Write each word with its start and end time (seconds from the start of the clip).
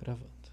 Gravando. 0.00 0.50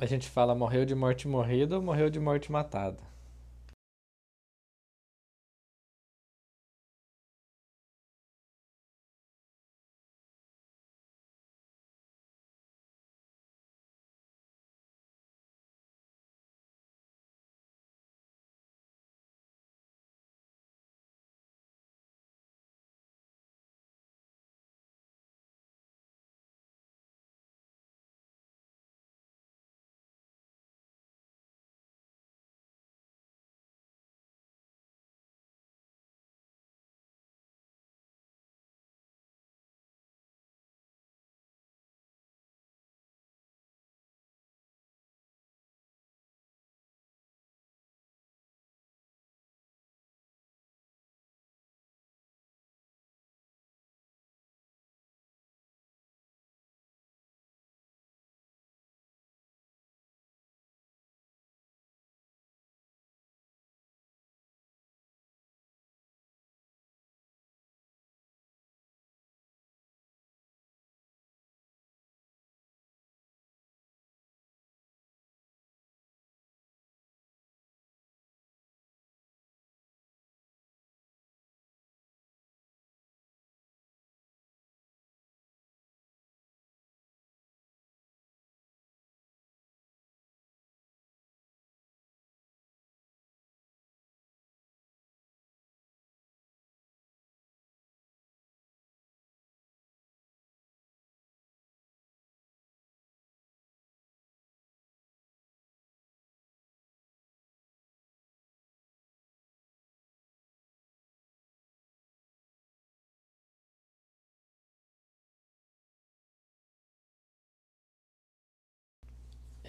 A 0.00 0.06
gente 0.06 0.30
fala 0.30 0.54
morreu 0.54 0.86
de 0.86 0.94
morte 0.94 1.28
morrida 1.28 1.76
ou 1.76 1.82
morreu 1.82 2.08
de 2.08 2.18
morte 2.18 2.50
matada? 2.50 3.02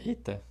Eita. 0.06 0.42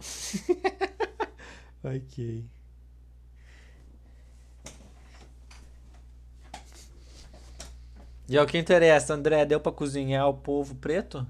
ok. 1.84 2.44
E 8.28 8.36
ao 8.38 8.46
que 8.46 8.58
interessa, 8.58 9.14
André, 9.14 9.44
deu 9.44 9.60
pra 9.60 9.72
cozinhar 9.72 10.28
o 10.28 10.34
povo 10.34 10.74
preto? 10.74 11.26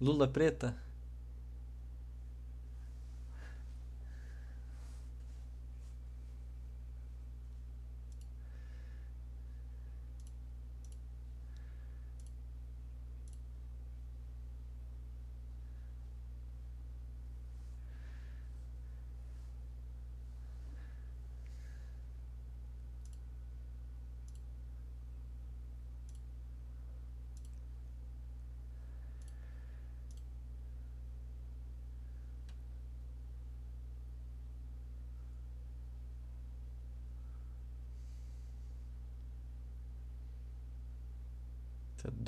Lula 0.00 0.26
preta? 0.28 0.74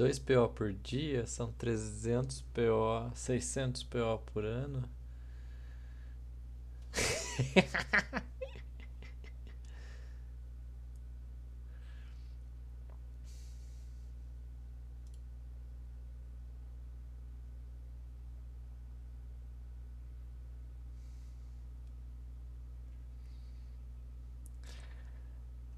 Dois 0.01 0.19
PO 0.19 0.49
por 0.49 0.73
dia 0.73 1.27
são 1.27 1.53
300 1.53 2.41
PO, 2.55 3.11
600 3.15 3.83
PO 3.83 4.17
por 4.33 4.47
ano. 4.47 4.89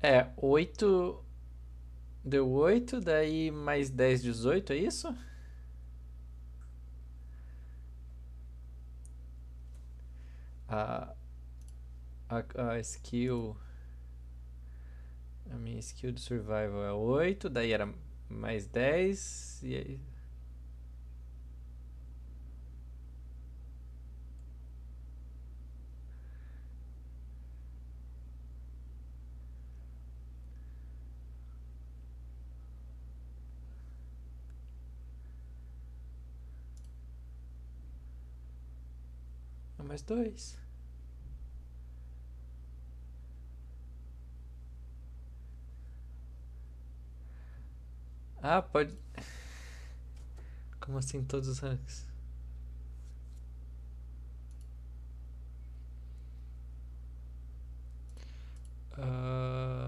É, 0.02 0.26
oito 0.36 1.24
Deu 2.24 2.48
8, 2.50 3.00
daí 3.00 3.50
mais 3.50 3.90
10, 3.90 4.22
18, 4.22 4.72
é 4.72 4.76
isso? 4.76 5.14
A, 10.68 11.14
a, 12.28 12.42
a 12.72 12.78
skill. 12.82 13.56
A 15.50 15.56
minha 15.56 15.78
skill 15.80 16.12
de 16.12 16.20
survival 16.20 16.84
é 16.84 16.92
8, 16.92 17.48
daí 17.48 17.72
era 17.72 17.88
mais 18.28 18.66
10. 18.66 19.62
E 19.62 19.76
aí, 19.76 20.00
mais 39.92 40.00
dois. 40.00 40.58
Ah, 48.42 48.62
pode. 48.62 48.96
Como 50.80 50.98
assim 50.98 51.22
todos 51.24 51.48
os 51.48 51.58
ranks? 51.58 52.06
Ah, 58.98 59.81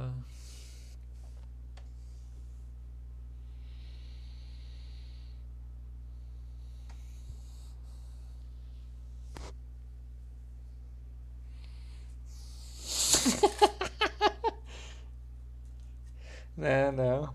Não, 16.65 16.93
não. 16.93 17.35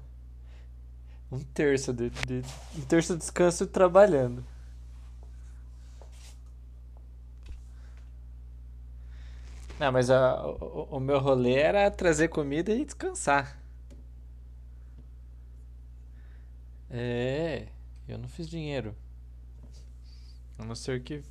Um 1.31 1.40
terço 1.40 1.94
de, 1.94 2.10
de- 2.10 2.44
um 2.78 2.81
terço 2.81 3.14
de 3.14 3.20
descanso 3.20 3.68
trabalhando. 3.68 4.44
Não, 9.80 9.92
mas 9.92 10.10
a- 10.10 10.46
o, 10.46 10.98
o 10.98 11.00
meu 11.00 11.20
rolê 11.20 11.54
era 11.56 11.90
trazer 11.90 12.28
comida 12.28 12.72
e 12.74 12.84
descansar. 12.86 13.58
É, 16.90 17.68
eu 18.08 18.18
não 18.18 18.28
fiz 18.28 18.50
dinheiro. 18.50 18.96
A 20.58 20.66
não 20.66 20.75
ser 20.75 21.02
que 21.02 21.24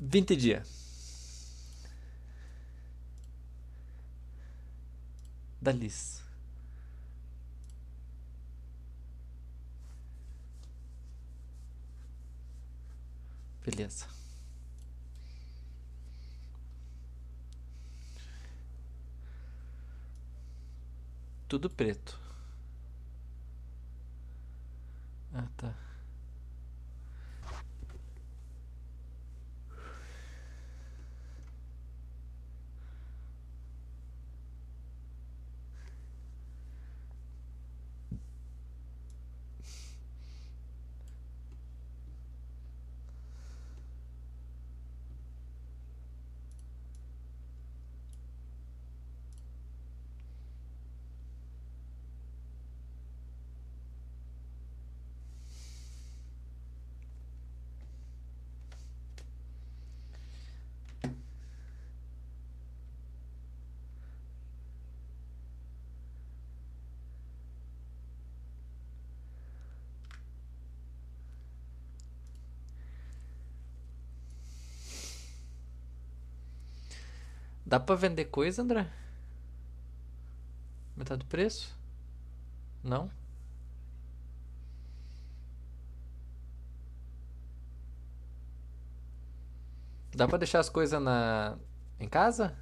20 0.00 0.36
dias. 0.36 0.85
Da 5.66 5.72
Liz. 5.72 6.22
Beleza. 13.64 14.06
Tudo 21.48 21.68
preto. 21.68 22.16
Ah, 25.34 25.48
tá. 25.56 25.85
Dá 77.66 77.80
pra 77.80 77.96
vender 77.96 78.26
coisa, 78.26 78.62
André? 78.62 78.86
Metade 80.96 81.20
do 81.20 81.26
preço? 81.26 81.76
Não? 82.82 83.10
Dá 90.14 90.26
pra 90.26 90.38
deixar 90.38 90.60
as 90.60 90.68
coisas 90.68 91.00
na 91.02 91.58
em 92.00 92.08
casa? 92.08 92.56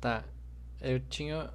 Tá. 0.00 0.24
Eu 0.80 0.98
tinha 1.00 1.50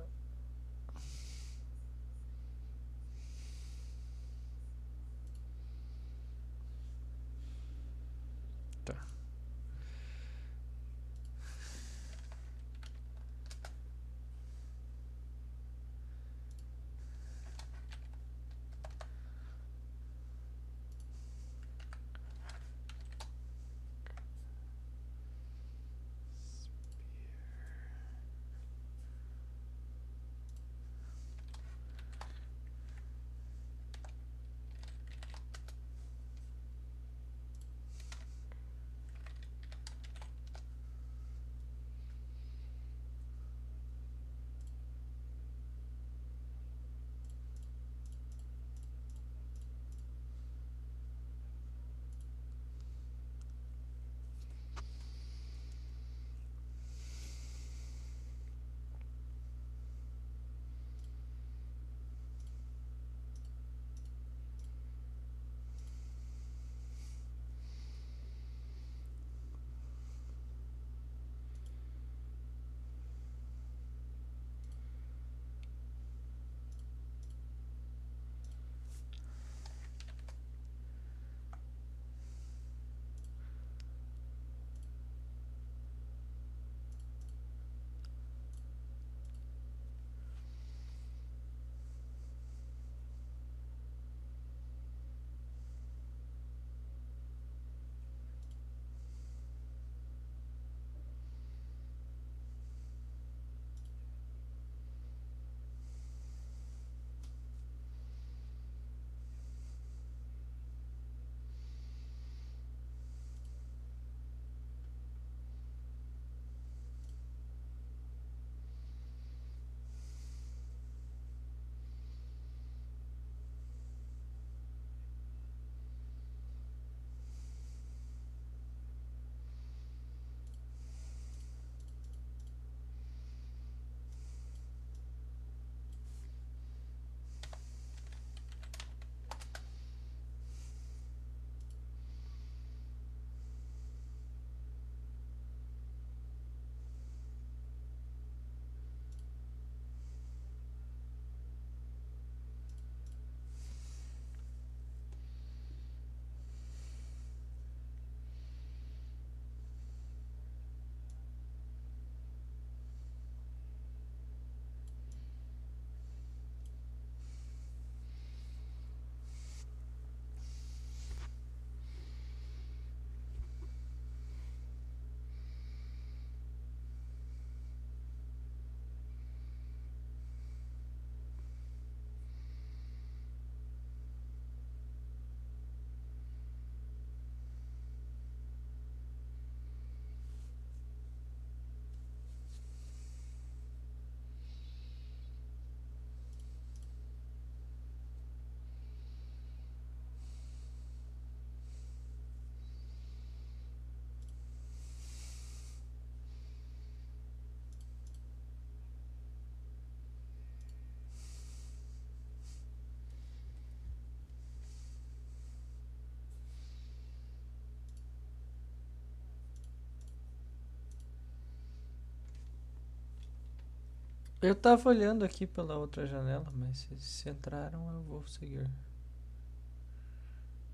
Eu 224.41 224.55
tava 224.55 224.89
olhando 224.89 225.25
aqui 225.25 225.47
pela 225.47 225.77
outra 225.77 226.05
janela, 226.05 226.51
mas 226.53 226.87
se, 226.97 227.29
entraram 227.29 227.89
eu 227.91 228.01
vou 228.03 228.27
seguir. 228.27 228.69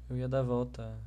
Eu 0.10 0.18
ia 0.18 0.27
dar 0.27 0.44
volta. 0.44 1.00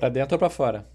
Pra 0.00 0.08
dentro 0.08 0.36
ou 0.36 0.38
pra 0.38 0.48
fora? 0.48 0.86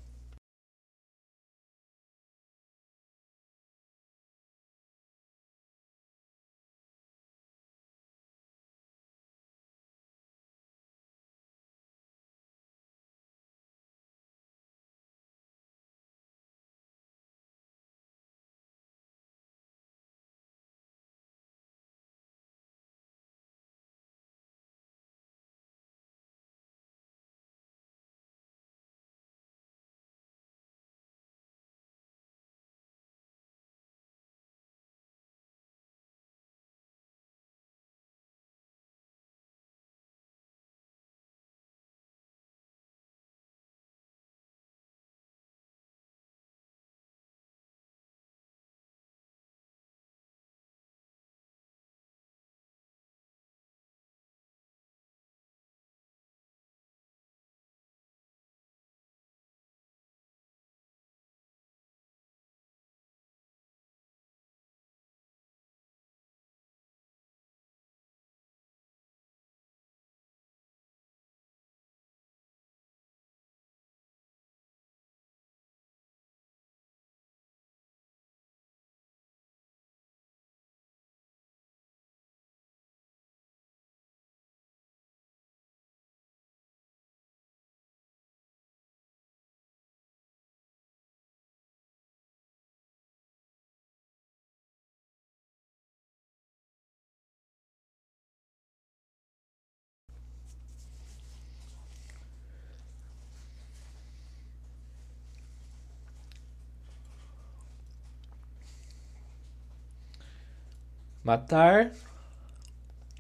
Matar 111.26 111.90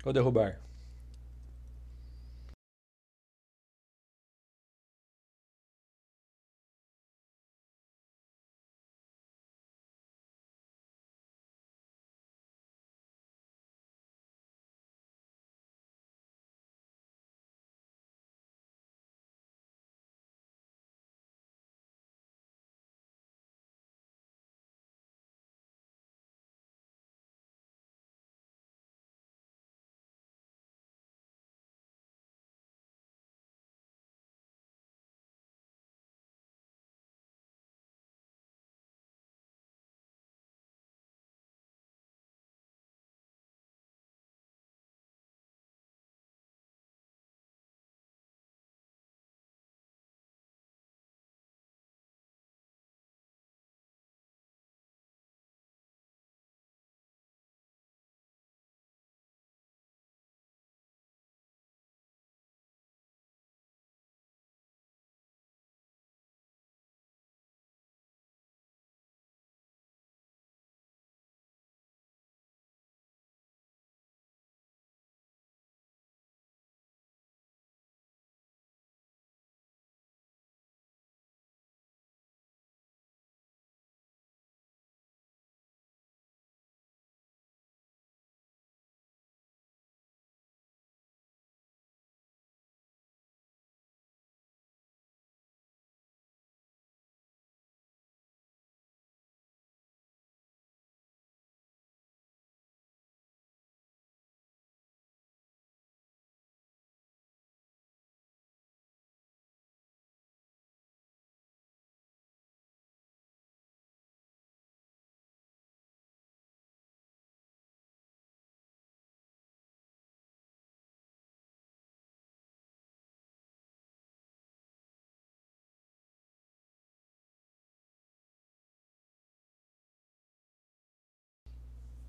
ou 0.05 0.13
derrubar? 0.13 0.59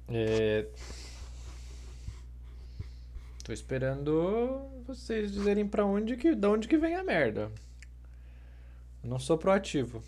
É... 0.09 0.67
Tô 3.45 3.53
esperando 3.53 4.69
vocês 4.87 5.33
dizerem 5.33 5.67
pra 5.67 5.85
onde 5.85 6.17
que, 6.17 6.35
da 6.35 6.51
onde 6.51 6.69
que 6.69 6.77
vem 6.77 6.95
a 6.95 7.05
merda. 7.05 7.51
Não 9.03 9.19
sou 9.19 9.39
proativo. 9.39 10.03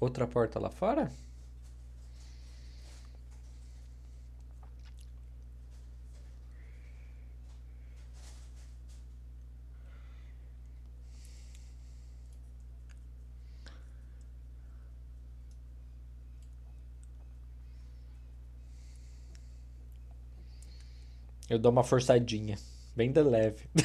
Outra 0.00 0.26
porta 0.26 0.58
lá 0.58 0.68
fora? 0.70 1.12
Eu 21.52 21.58
dou 21.58 21.70
uma 21.70 21.84
forçadinha. 21.84 22.56
Bem 22.96 23.12
de 23.12 23.22
leve. 23.22 23.68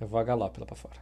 Eu 0.00 0.06
vou 0.08 0.20
a 0.20 0.22
galope 0.22 0.60
lá 0.60 0.66
pra 0.66 0.76
fora. 0.76 1.00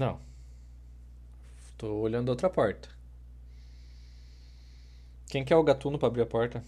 Não. 0.00 0.18
Tô 1.76 1.94
olhando 1.96 2.28
outra 2.28 2.48
porta. 2.48 2.88
Quem 5.30 5.42
quer 5.44 5.56
o 5.56 5.62
gatuno 5.62 5.98
pra 5.98 6.08
abrir 6.08 6.20
a 6.22 6.26
porta? 6.26 6.62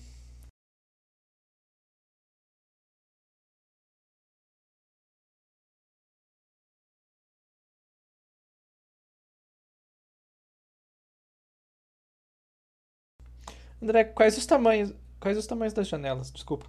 André, 13.83 14.05
quais 14.05 14.39
os 14.39 14.47
tamanhos, 14.47 14.95
quais 15.21 15.37
os 15.37 15.47
tamanhos 15.47 15.75
das 15.75 15.89
janelas? 15.89 16.31
Desculpa. 16.31 16.67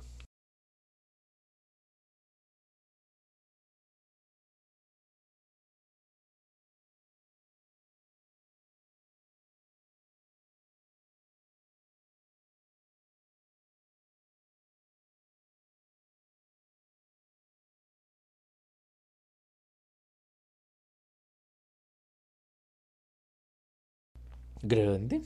Grande. 24.63 25.21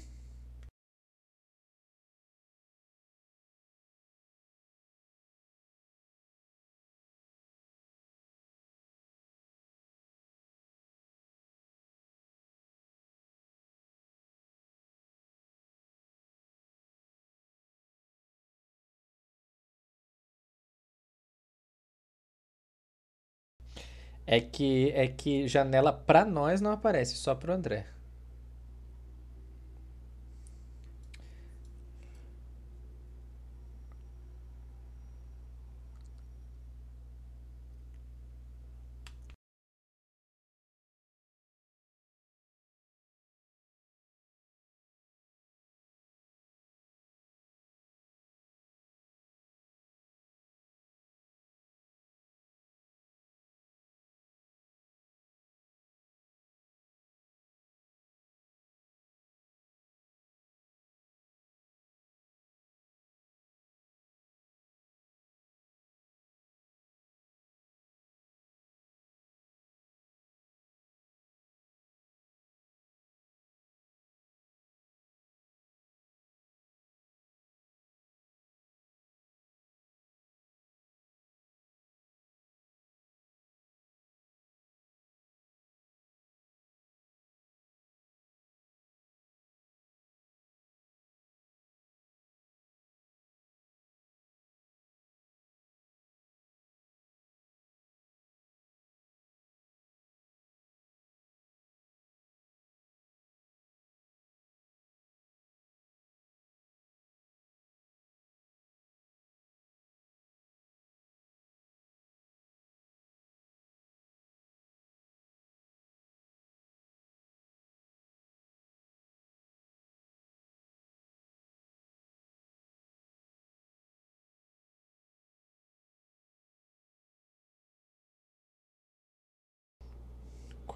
É 24.28 24.40
que 24.40 24.92
é 24.94 25.08
que 25.08 25.48
janela 25.48 25.92
pra 25.92 26.24
nós 26.26 26.62
não 26.62 26.72
aparece, 26.72 27.16
só 27.16 27.34
pro 27.34 27.52
André. 27.54 27.88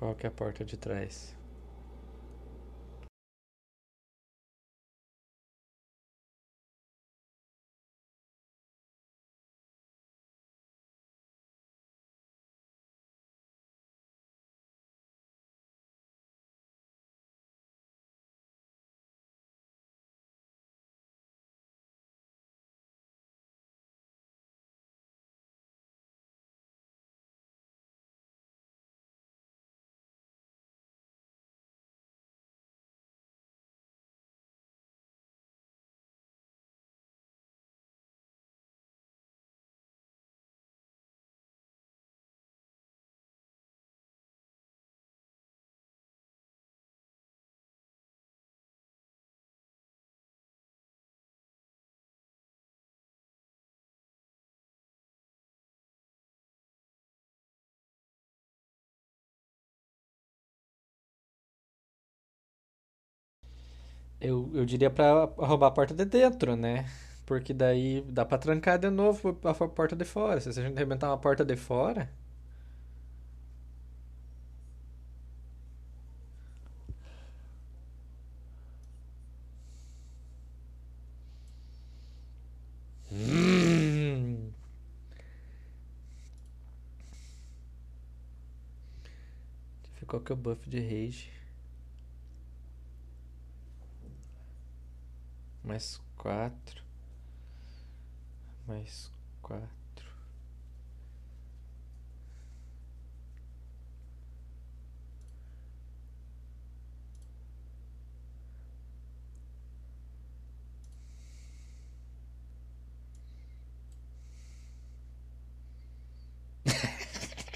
Qual 0.02 0.16
que 0.16 0.26
é 0.26 0.30
a 0.30 0.32
porta 0.32 0.66
de 0.66 0.78
trás? 0.78 1.36
Eu, 64.22 64.50
eu 64.54 64.66
diria 64.66 64.90
pra 64.90 65.26
roubar 65.38 65.68
a 65.68 65.72
porta 65.72 65.94
de 65.94 66.06
dentro, 66.06 66.56
né? 66.56 66.86
Porque 67.26 67.54
daí 67.54 68.02
dá 68.10 68.26
pra 68.26 68.38
trancar 68.38 68.78
de 68.80 68.90
novo 68.90 69.38
a 69.44 69.54
porta 69.54 69.96
de 69.96 70.06
fora. 70.06 70.40
Se 70.42 70.50
a 70.50 70.52
gente 70.52 70.76
arrebentar 70.78 71.10
uma 71.10 71.18
porta 71.18 71.44
de 71.46 71.56
fora. 71.56 72.10
Hum. 83.12 84.52
Qual 90.08 90.22
que 90.22 90.32
é 90.32 90.36
o 90.36 90.38
buff 90.38 90.70
de 90.70 90.80
rage. 90.82 91.30
mais 95.64 96.00
quatro, 96.18 96.84
mais 98.68 99.12
quatro. 99.42 99.68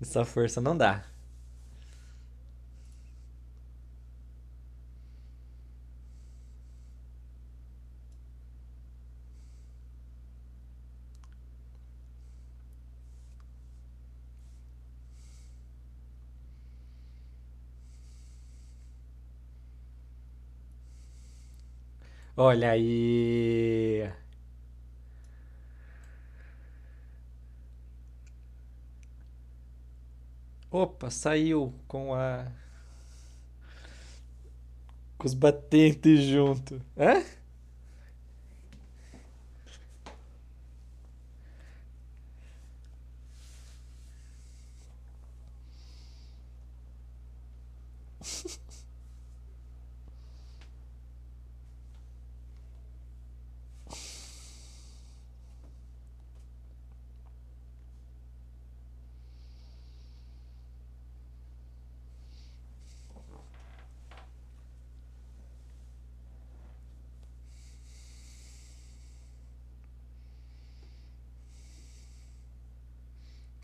Essa 0.00 0.24
força 0.24 0.60
não 0.60 0.76
dá. 0.76 1.04
Olha 22.44 22.72
aí. 22.72 24.10
Opa, 30.72 31.08
saiu 31.10 31.72
com 31.86 32.12
a 32.14 32.46
com 35.18 35.26
os 35.26 35.34
batentes 35.34 36.20
junto. 36.24 36.80
Hã? 36.96 37.22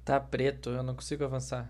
Tá 0.09 0.19
preto, 0.19 0.71
eu 0.71 0.83
não 0.83 0.95
consigo 0.95 1.23
avançar. 1.23 1.69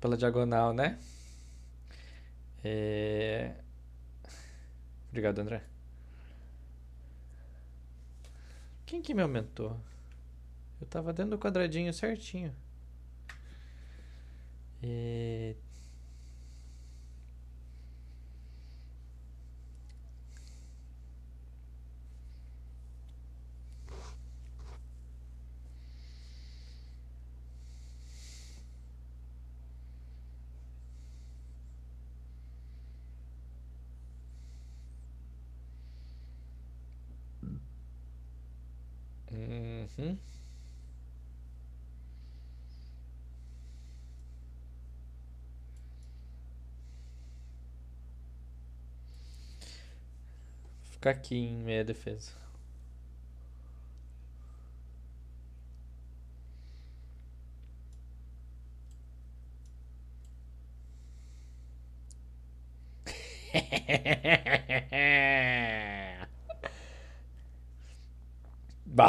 Pela 0.00 0.16
diagonal, 0.16 0.72
né? 0.72 1.00
É... 2.62 3.54
Obrigado, 5.08 5.40
André. 5.40 5.64
Quem 8.86 9.02
que 9.02 9.12
me 9.12 9.22
aumentou? 9.22 9.76
Eu 10.80 10.86
tava 10.86 11.12
dentro 11.12 11.32
do 11.32 11.38
quadradinho 11.40 11.92
certinho. 11.92 12.54
E... 14.80 15.56
Uhum. 39.98 40.18
Ficar 50.90 51.10
aqui 51.10 51.34
em 51.36 51.54
meia 51.58 51.84
defesa. 51.84 52.32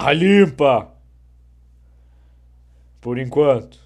Barra 0.07 0.13
limpa! 0.13 0.87
Por 3.01 3.19
enquanto. 3.19 3.77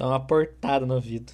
Dá 0.00 0.06
uma 0.06 0.18
portada 0.26 0.86
no 0.86 0.94
ouvido. 0.94 1.30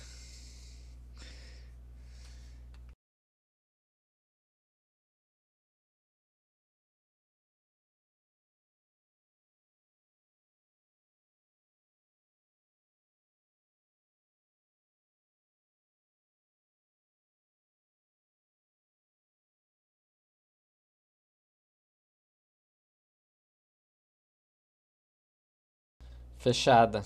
Fechada. 26.38 27.04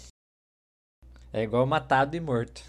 É 1.32 1.42
igual 1.42 1.66
matado 1.66 2.16
e 2.16 2.20
morto. 2.20 2.62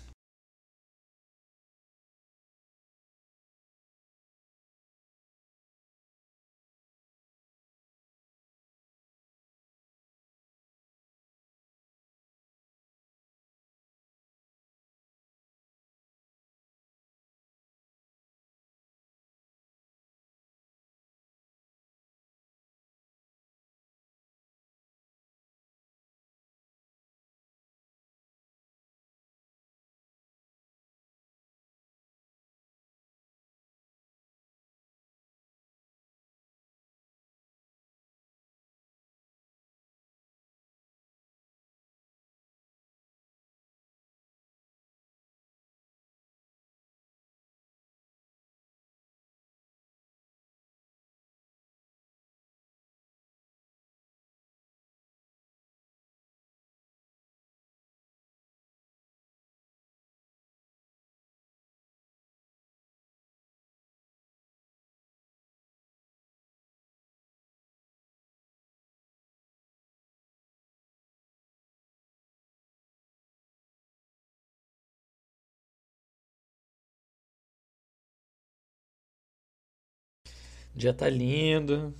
O 80.76 80.78
dia 80.78 80.94
tá 80.94 81.10
lindo. 81.10 81.94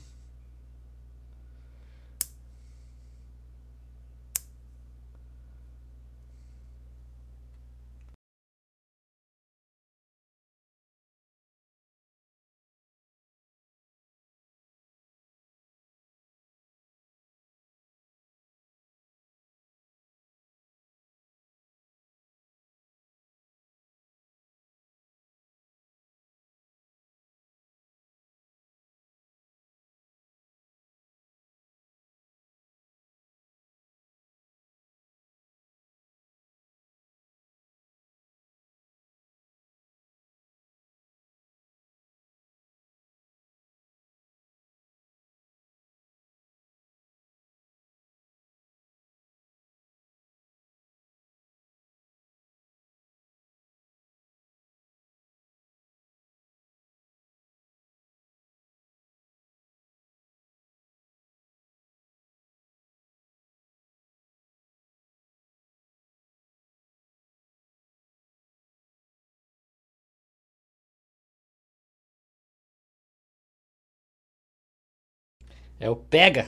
É 75.82 75.90
o 75.90 75.96
pega. 75.96 76.48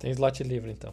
Tem 0.00 0.10
slot 0.12 0.42
livre 0.42 0.72
então. 0.72 0.92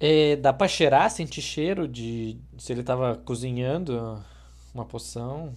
É, 0.00 0.36
dá 0.36 0.50
pra 0.52 0.66
cheirar, 0.66 1.10
sentir 1.10 1.42
cheiro 1.42 1.86
de 1.86 2.38
se 2.58 2.72
ele 2.72 2.82
tava 2.82 3.16
cozinhando 3.16 4.18
uma 4.74 4.84
poção. 4.84 5.54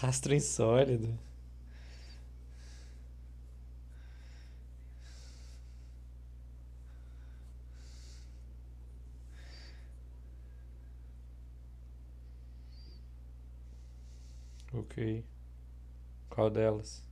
Rastro 0.00 0.34
insólido. 0.34 1.08
Ok. 14.72 15.24
Qual 16.28 16.50
delas? 16.50 17.02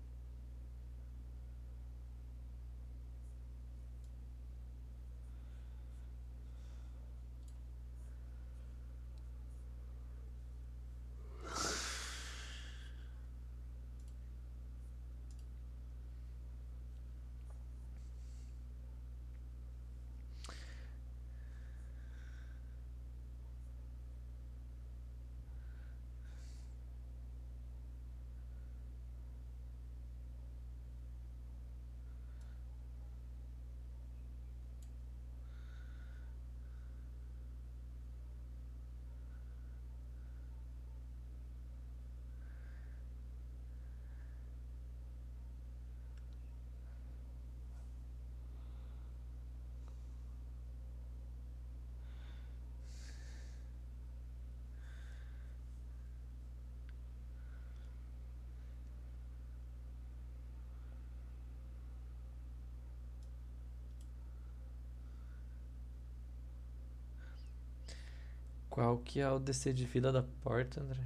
Qual 68.75 68.99
que 68.99 69.21
é 69.21 69.31
o 69.31 69.39
DC 69.39 69.73
de 69.73 69.85
vida 69.87 70.11
da 70.11 70.25
porta, 70.43 70.81
André? 70.81 70.99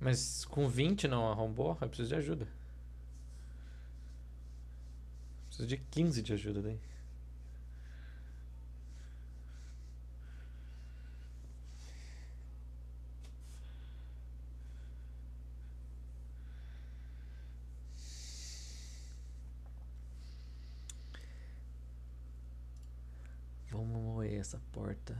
Mas 0.00 0.44
com 0.46 0.68
20 0.68 1.06
não 1.06 1.30
arrombou? 1.30 1.78
Eu 1.80 1.88
preciso 1.88 2.08
de 2.08 2.14
ajuda. 2.16 2.48
Preciso 5.46 5.68
de 5.68 5.76
15 5.76 6.22
de 6.22 6.32
ajuda 6.32 6.60
daí. 6.60 6.80
Vamos 23.70 24.02
moer 24.02 24.40
essa 24.40 24.60
porta. 24.72 25.16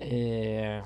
É... 0.00 0.82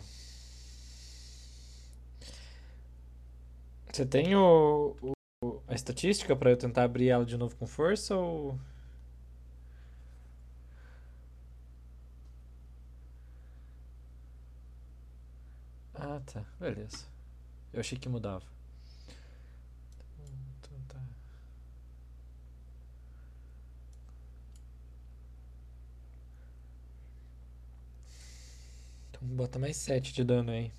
Você 3.92 4.04
tem 4.04 4.34
o, 4.36 4.96
o- 5.42 5.62
a 5.68 5.74
estatística 5.74 6.34
pra 6.36 6.50
eu 6.50 6.56
tentar 6.56 6.84
abrir 6.84 7.08
ela 7.08 7.24
de 7.24 7.36
novo 7.36 7.54
com 7.56 7.66
força 7.66 8.16
ou... 8.16 8.58
Ah, 15.94 16.20
tá. 16.26 16.44
Beleza. 16.60 17.06
Eu 17.72 17.80
achei 17.80 17.98
que 17.98 18.08
mudava. 18.08 18.44
Então 20.60 20.78
tá. 20.88 20.98
Então 29.10 29.14
bota 29.25 29.59
mais 29.59 29.77
7 29.77 30.12
de 30.12 30.25
dano 30.25 30.51
aí. 30.53 30.70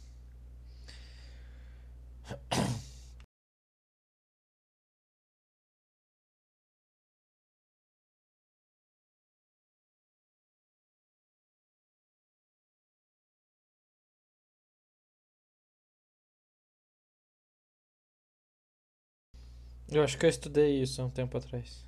Eu 19.92 20.04
acho 20.04 20.16
que 20.18 20.26
eu 20.26 20.30
estudei 20.30 20.80
isso 20.82 21.02
há 21.02 21.06
um 21.06 21.10
tempo 21.10 21.36
atrás. 21.38 21.84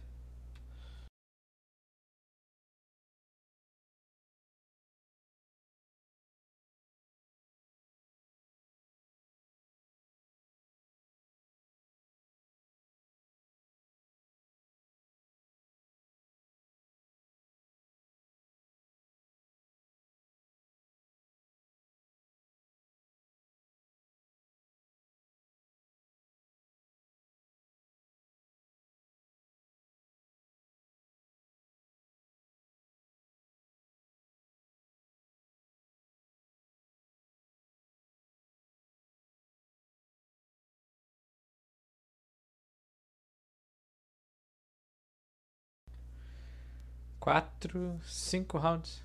Quatro, 47.28 48.00
cinco 48.06 48.58
rounds. 48.58 49.04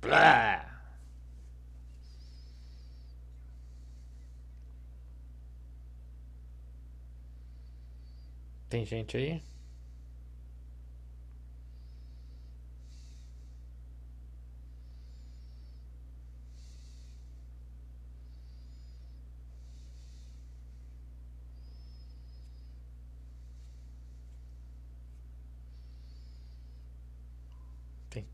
Blá! 0.00 0.64
Tem 8.70 8.86
gente 8.86 9.18
aí? 9.18 9.42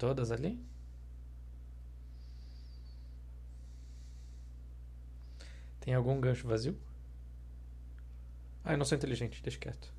Todas 0.03 0.33
ali? 0.33 0.59
Tem 5.81 5.95
algum 5.95 6.21
gancho 6.21 6.49
vazio? 6.49 6.77
Ah, 8.65 8.73
eu 8.73 8.79
não 8.79 8.85
sou 8.85 8.97
inteligente, 8.97 9.41
deixa 9.43 9.59
quieto. 9.61 9.93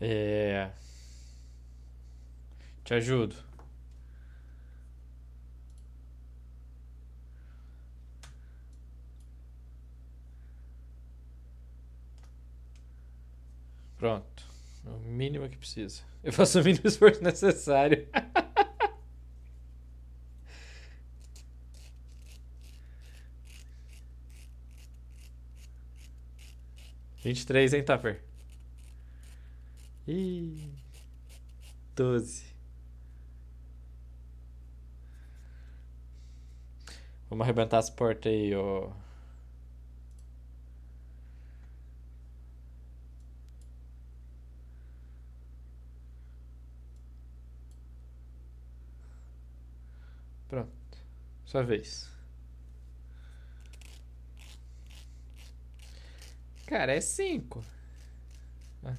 É. 0.00 0.70
Te 2.84 2.94
ajudo. 2.94 3.34
Pronto. 14.04 14.44
É 14.84 14.90
o 14.90 14.98
mínimo 14.98 15.48
que 15.48 15.56
precisa. 15.56 16.02
Eu 16.22 16.30
faço 16.30 16.60
o 16.60 16.62
mínimo 16.62 16.86
esforço 16.86 17.24
necessário. 17.24 18.06
Vinte 27.24 27.40
e 27.40 27.46
três, 27.46 27.72
hein, 27.72 27.82
Tupper? 27.82 28.20
Ih. 30.06 30.70
12. 31.96 32.44
Vamos 37.30 37.44
arrebentar 37.44 37.78
as 37.78 37.88
portas 37.88 38.30
aí, 38.30 38.54
ó. 38.54 38.90
Pronto. 50.54 50.70
Sua 51.54 51.62
vez. 51.62 52.10
Cara, 56.66 56.94
é 56.94 57.00
5. 57.00 57.64
Ah. 58.84 58.96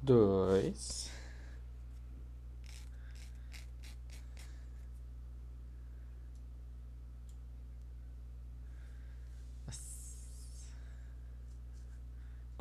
Dois. 0.00 1.01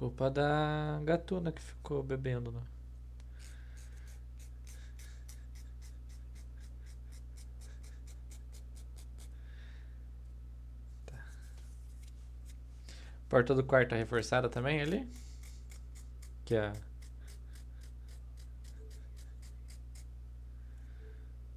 Culpa 0.01 0.31
da 0.31 0.99
gatuna 1.03 1.51
que 1.51 1.61
ficou 1.61 2.01
bebendo, 2.01 2.51
né? 2.51 2.61
Tá. 11.05 11.23
Porta 13.29 13.53
do 13.53 13.63
quarto 13.63 13.93
reforçada 13.93 14.49
também 14.49 14.81
ali? 14.81 15.07
Que 16.45 16.55
é. 16.55 16.71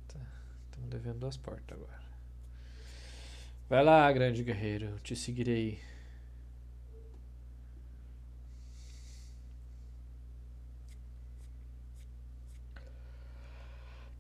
Tá. 0.06 0.20
Estamos 0.66 0.90
devendo 0.90 1.20
duas 1.20 1.38
portas 1.38 1.78
agora. 1.78 2.02
Vai 3.70 3.82
lá, 3.82 4.12
grande 4.12 4.44
guerreiro. 4.44 5.00
Te 5.00 5.16
seguirei. 5.16 5.93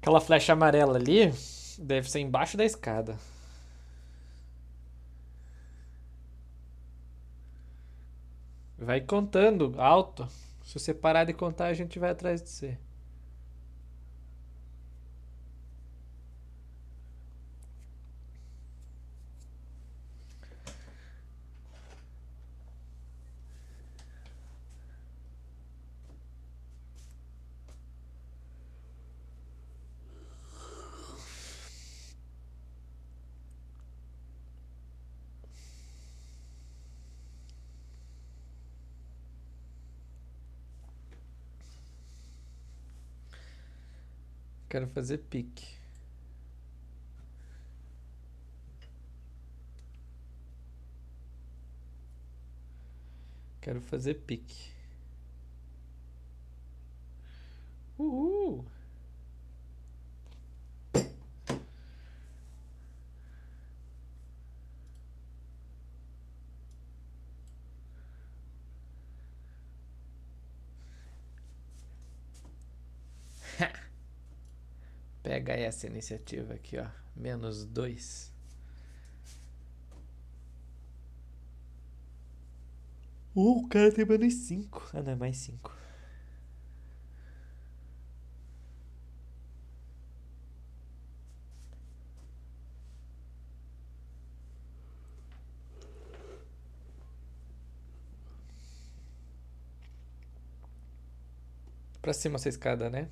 Aquela 0.04 0.20
flecha 0.20 0.52
amarela 0.52 0.98
ali 0.98 1.32
deve 1.78 2.10
ser 2.10 2.20
embaixo 2.20 2.58
da 2.58 2.64
escada. 2.66 3.18
Vai 8.76 9.00
contando 9.00 9.74
alto. 9.78 10.28
Se 10.62 10.78
você 10.78 10.92
parar 10.92 11.24
de 11.24 11.32
contar, 11.32 11.68
a 11.68 11.72
gente 11.72 11.98
vai 11.98 12.10
atrás 12.10 12.42
de 12.42 12.50
você. 12.50 12.78
Quero 44.74 44.88
fazer 44.88 45.18
pique. 45.18 45.64
Quero 53.60 53.80
fazer 53.80 54.14
pique. 54.14 54.72
Uhul! 57.98 58.64
Pega 75.22 75.53
essa 75.64 75.86
iniciativa 75.86 76.54
aqui, 76.54 76.78
ó. 76.78 76.86
Menos 77.16 77.64
dois. 77.64 78.32
Uh, 83.34 83.64
o 83.64 83.68
cara 83.68 83.92
tem 83.92 84.04
menos 84.06 84.34
cinco. 84.34 84.88
Ah, 84.92 85.02
não, 85.02 85.12
é 85.12 85.16
mais 85.16 85.36
cinco. 85.38 85.72
Pra 102.00 102.12
cima 102.12 102.36
essa 102.36 102.48
escada, 102.48 102.88
né? 102.90 103.08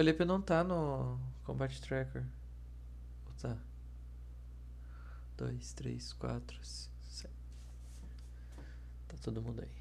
Felipe 0.00 0.24
não 0.24 0.40
tá 0.40 0.64
no 0.64 1.20
Combat 1.44 1.78
Tracker. 1.78 2.24
Ou 3.26 3.32
tá? 3.34 3.54
2, 5.36 5.74
3, 5.74 6.12
4, 6.14 6.58
5, 6.64 6.94
7. 7.02 7.34
Tá 9.08 9.16
todo 9.22 9.42
mundo 9.42 9.60
aí. 9.60 9.79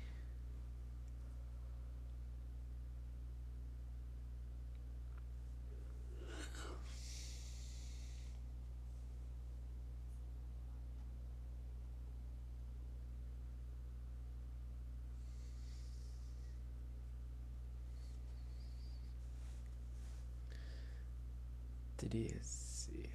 Treze. 22.00 23.10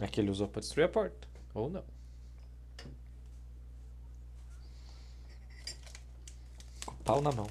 É 0.00 0.06
que 0.06 0.20
ele 0.20 0.30
usou 0.30 0.46
pra 0.46 0.60
destruir 0.60 0.84
a 0.84 0.88
porta. 0.88 1.26
Ou 1.52 1.68
não. 1.68 1.84
Com 6.84 6.94
pau 6.96 7.20
na 7.20 7.32
mão. 7.32 7.48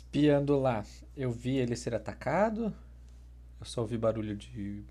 Espiando 0.00 0.58
lá, 0.58 0.82
eu 1.16 1.30
vi 1.30 1.56
ele 1.58 1.76
ser 1.76 1.94
atacado? 1.94 2.74
Eu 3.60 3.66
só 3.66 3.82
ouvi 3.82 3.98
barulho 3.98 4.36
de. 4.36 4.84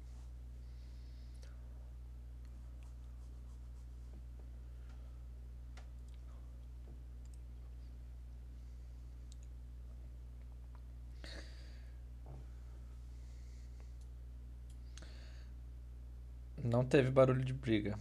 Não 16.64 16.86
teve 16.86 17.10
barulho 17.12 17.43
de 17.43 17.51
briga. 17.53 17.97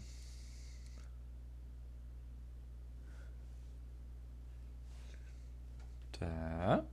Tá. 6.12 6.84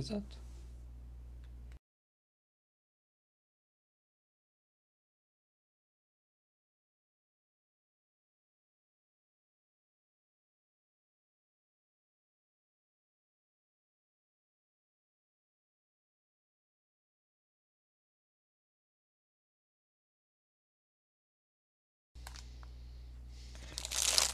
Exato. 0.00 0.38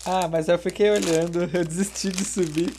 Ah, 0.05 0.29
mas 0.29 0.49
eu 0.49 0.59
fiquei 0.59 0.91
olhando, 0.91 1.43
eu 1.53 1.65
desisti 1.65 2.11
de 2.11 2.25
subir. 2.25 2.73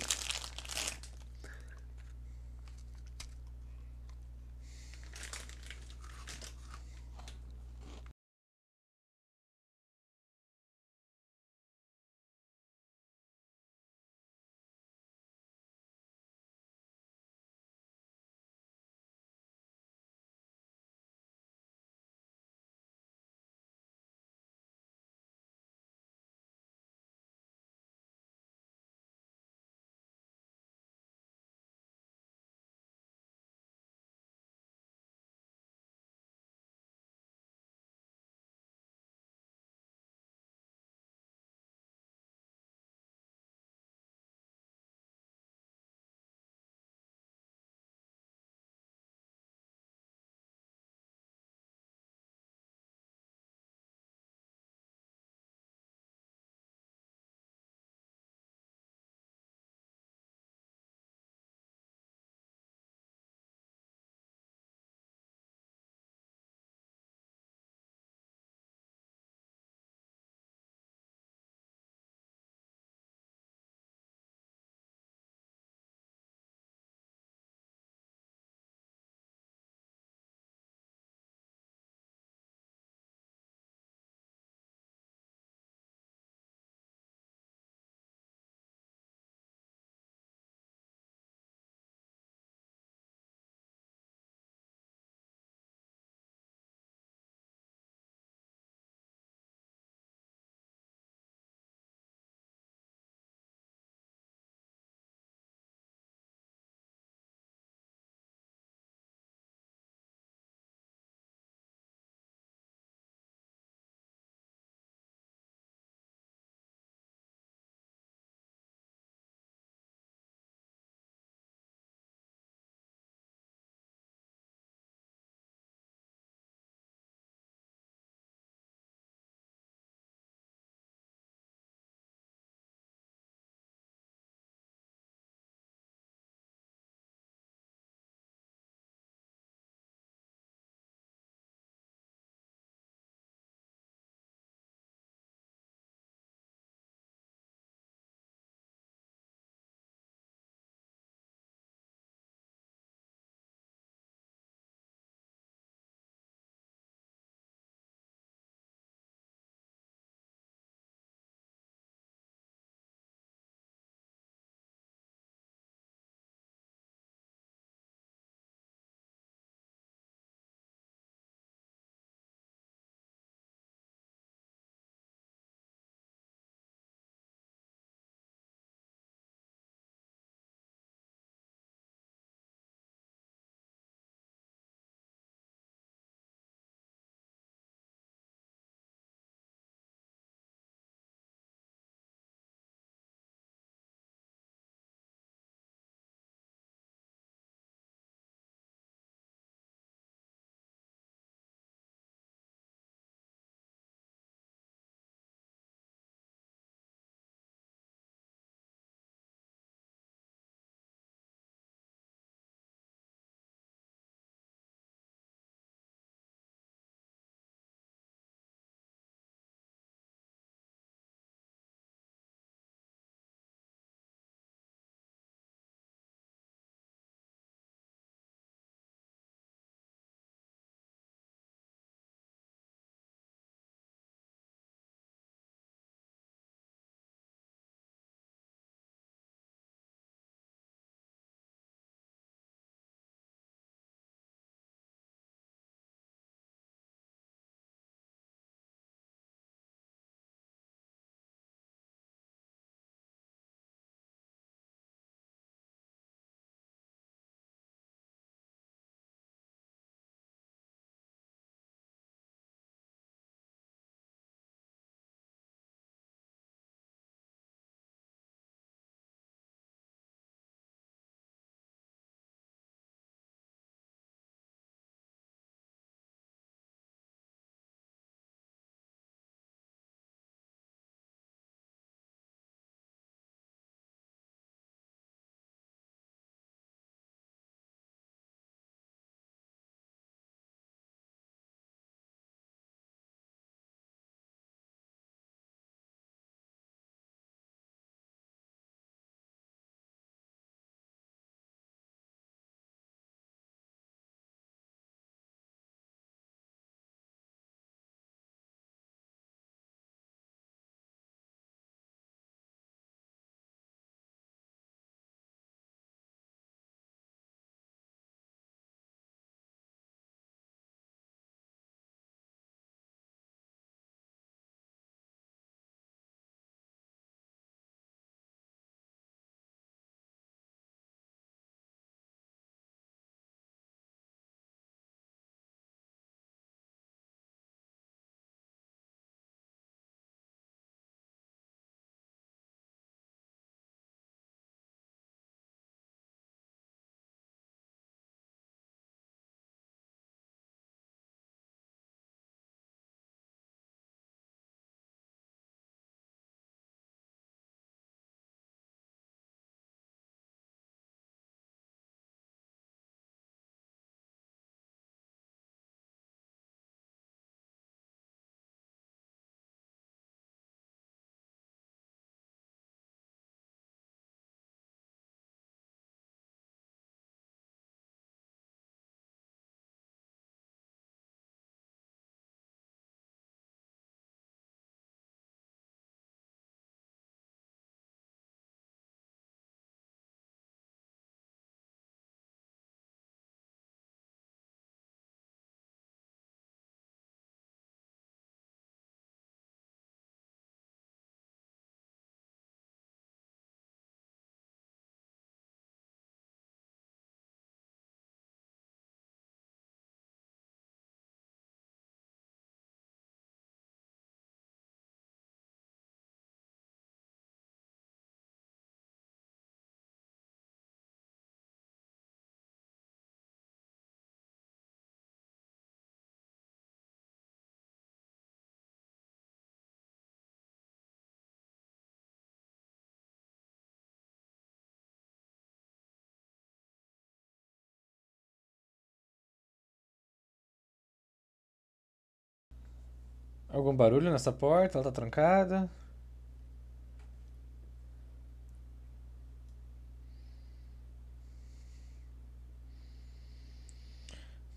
Algum 443.58 443.76
barulho 443.76 444.12
nessa 444.12 444.32
porta? 444.32 444.78
Ela 444.78 444.86
tá 444.86 444.92
trancada? 444.92 445.70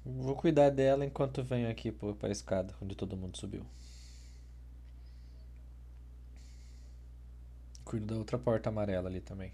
Vou 0.04 0.34
cuidar 0.36 0.68
dela 0.68 1.06
enquanto 1.06 1.42
venho 1.42 1.70
aqui 1.70 1.90
pro- 1.90 2.14
pra 2.14 2.28
escada, 2.30 2.74
onde 2.82 2.94
todo 2.94 3.16
mundo 3.16 3.38
subiu. 3.38 3.64
Cuido 7.84 8.06
da 8.06 8.16
outra 8.16 8.38
porta 8.38 8.70
amarela 8.70 9.10
ali 9.10 9.20
também. 9.20 9.52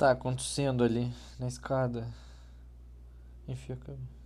Tá 0.00 0.12
acontecendo 0.12 0.82
ali 0.82 1.12
na 1.38 1.46
escada? 1.46 2.08
Enfia 3.46 3.74
a 3.74 3.84
câmera. 3.84 4.19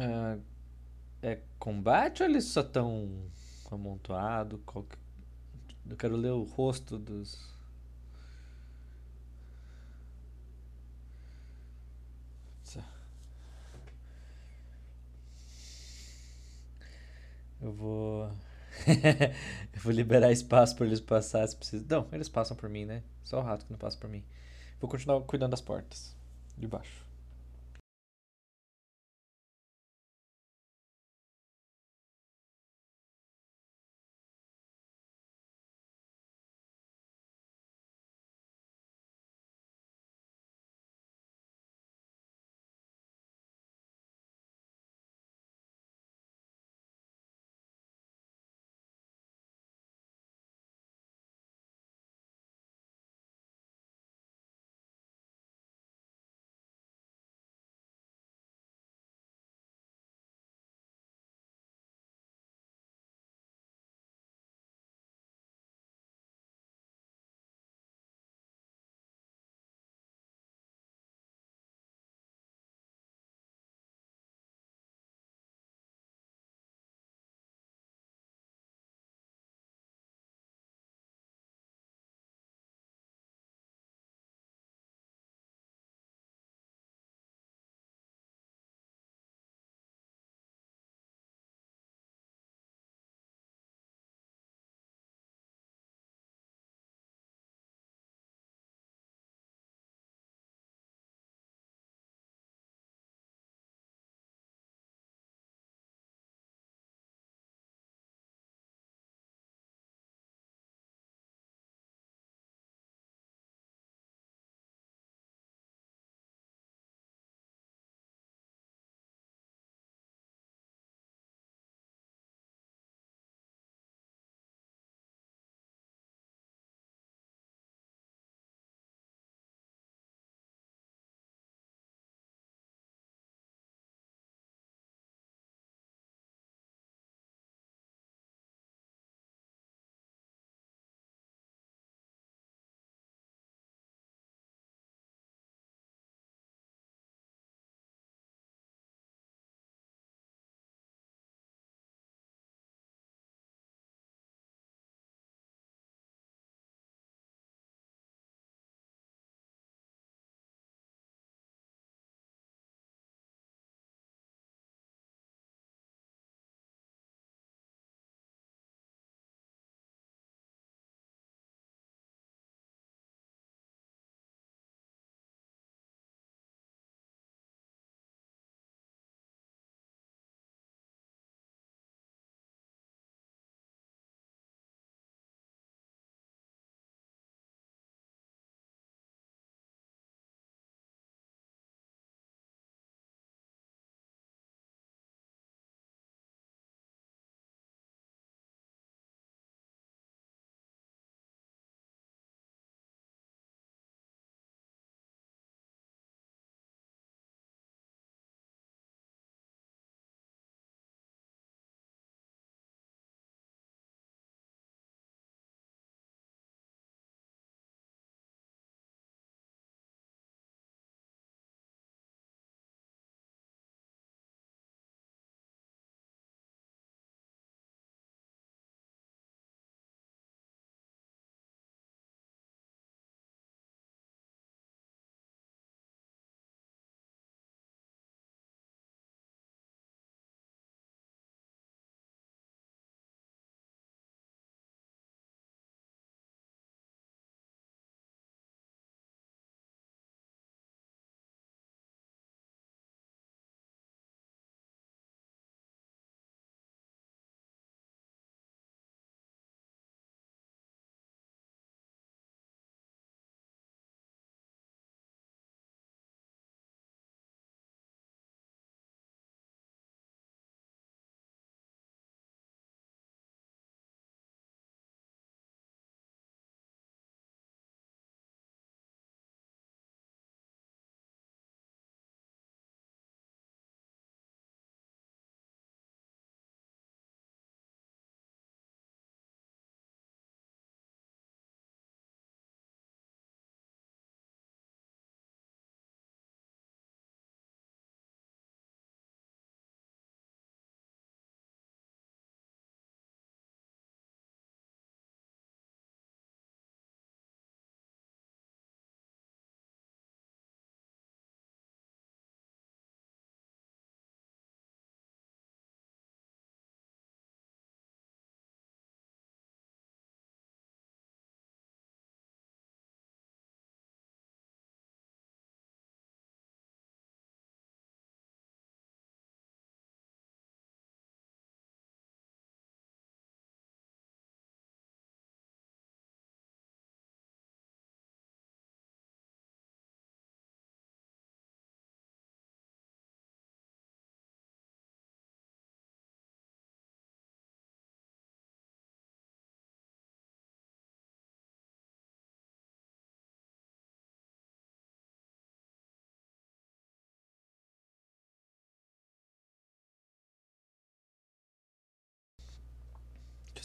Ah, 0.00 0.36
é 1.22 1.40
combate 1.58 2.22
ou 2.22 2.28
eles 2.30 2.44
só 2.46 2.60
estão 2.62 3.08
amontoados? 3.70 4.60
Que- 4.66 4.98
Eu 5.90 5.96
quero 5.96 6.16
ler 6.16 6.30
o 6.32 6.44
rosto 6.44 6.98
dos. 6.98 7.38
Eu 17.60 17.72
vou. 17.72 18.30
Eu 19.74 19.80
vou 19.82 19.92
liberar 19.92 20.30
espaço 20.32 20.76
para 20.76 20.86
eles 20.86 21.00
passarem 21.00 21.48
se 21.48 21.56
precisa. 21.56 21.84
Não, 21.88 22.06
eles 22.12 22.28
passam 22.28 22.56
por 22.56 22.68
mim, 22.68 22.84
né? 22.84 23.02
Só 23.24 23.40
o 23.40 23.42
rato 23.42 23.66
que 23.66 23.72
não 23.72 23.78
passa 23.78 23.96
por 23.98 24.08
mim. 24.08 24.24
Vou 24.80 24.90
continuar 24.90 25.20
cuidando 25.22 25.50
das 25.52 25.60
portas. 25.60 26.14
De 26.56 26.66
baixo. 26.66 27.04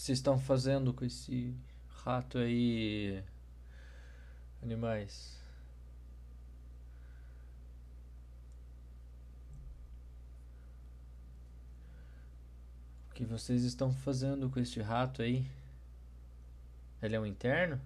Vocês 0.05 0.19
estão 0.19 0.37
fazendo 0.37 0.93
com 0.93 1.03
esse 1.03 1.51
rato 2.03 2.37
aí, 2.37 3.23
animais? 4.61 5.41
O 13.09 13.13
que 13.15 13.25
vocês 13.25 13.63
estão 13.63 13.91
fazendo 13.91 14.47
com 14.47 14.59
este 14.59 14.79
rato 14.79 15.23
aí? 15.23 15.49
Ele 17.01 17.15
é 17.15 17.19
um 17.19 17.25
interno? 17.25 17.81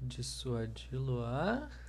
Dissuadi-lo 0.00 1.24
a. 1.24 1.83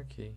Ok. 0.00 0.36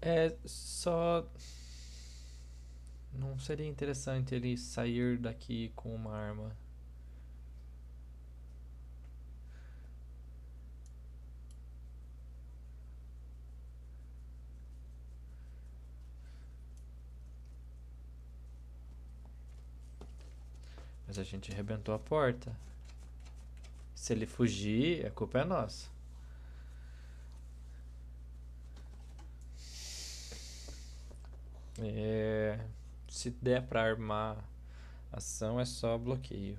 É 0.00 0.34
só. 0.44 1.26
Não 3.12 3.38
seria 3.38 3.66
interessante 3.66 4.34
ele 4.34 4.56
sair 4.56 5.18
daqui 5.18 5.72
com 5.74 5.94
uma 5.94 6.14
arma. 6.14 6.56
Mas 21.06 21.18
a 21.18 21.24
gente 21.24 21.50
arrebentou 21.50 21.94
a 21.94 21.98
porta. 21.98 22.54
Se 23.94 24.12
ele 24.12 24.26
fugir, 24.26 25.06
a 25.06 25.10
culpa 25.10 25.40
é 25.40 25.44
nossa. 25.44 25.97
É, 31.80 32.58
se 33.08 33.30
der 33.30 33.66
pra 33.66 33.82
armar 33.82 34.44
ação, 35.12 35.60
é 35.60 35.64
só 35.64 35.96
bloqueio. 35.98 36.58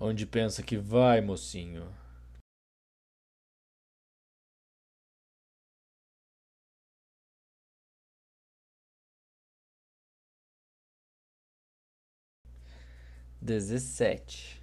Onde 0.00 0.24
pensa 0.24 0.62
que 0.62 0.76
vai, 0.76 1.20
mocinho? 1.20 1.92
Dezessete. 13.40 14.62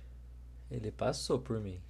Ele 0.72 0.92
passou 0.92 1.40
por 1.40 1.60
mim. 1.60 1.82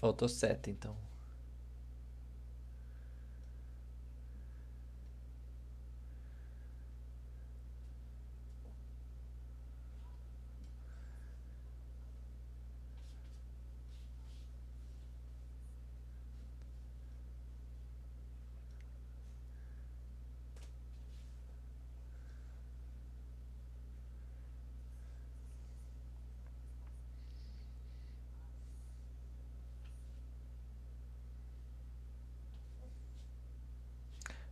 Faltou 0.00 0.28
sete, 0.30 0.70
então. 0.70 0.96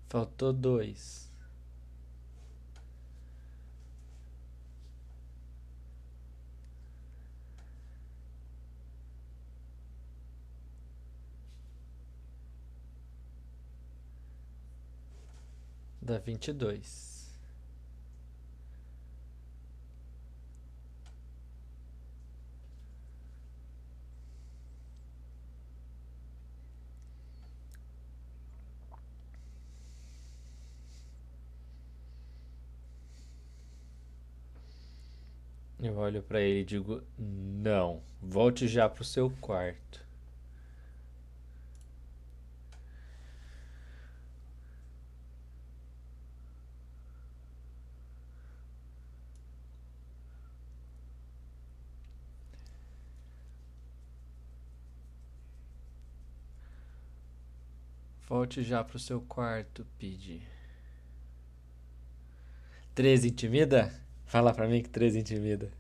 Faltou 0.09 0.53
dois. 0.53 1.29
Dá 16.01 16.19
vinte 16.19 16.49
e 16.49 16.53
dois. 16.55 17.19
Eu 35.81 35.98
olho 36.09 36.23
pra 36.23 36.41
ele 36.41 36.61
e 36.61 36.65
digo: 36.65 37.03
Não, 37.19 38.03
volte 38.21 38.67
já 38.67 38.89
pro 38.89 39.05
seu 39.05 39.31
quarto. 39.41 40.07
Volte 58.29 58.63
já 58.63 58.85
pro 58.85 58.99
seu 58.99 59.23
quarto, 59.23 59.87
Pidge. 59.99 60.43
13 62.95 63.29
intimida? 63.29 63.91
Fala 64.27 64.53
pra 64.53 64.69
mim 64.69 64.83
que 64.83 64.91
13 64.91 65.21
intimida. 65.21 65.73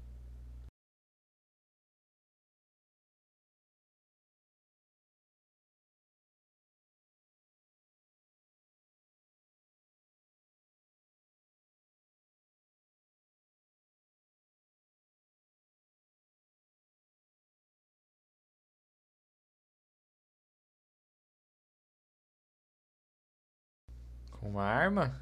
Uma 24.58 24.64
arma? 24.66 25.14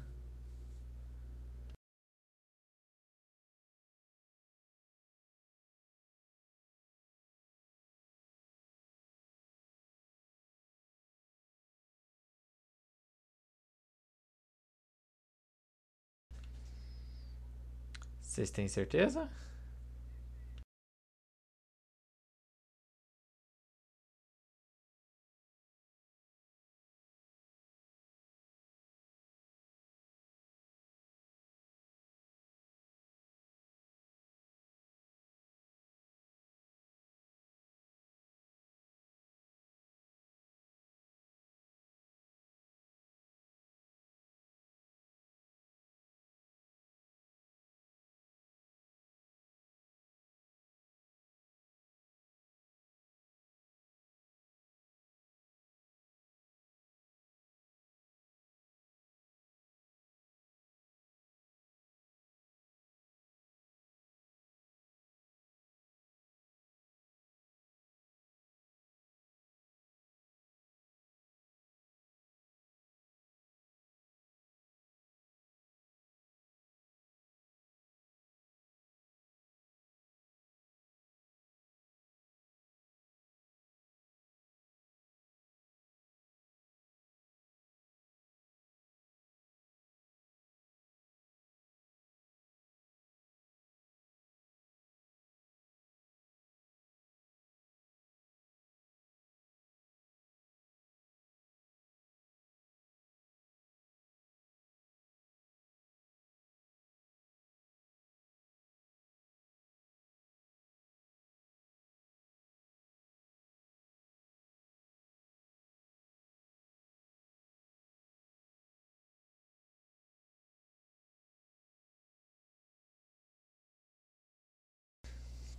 Vocês 18.21 18.49
têm 18.49 18.67
certeza? 18.67 19.29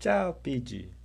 Tchau, 0.01 0.33
Pidge. 0.43 0.98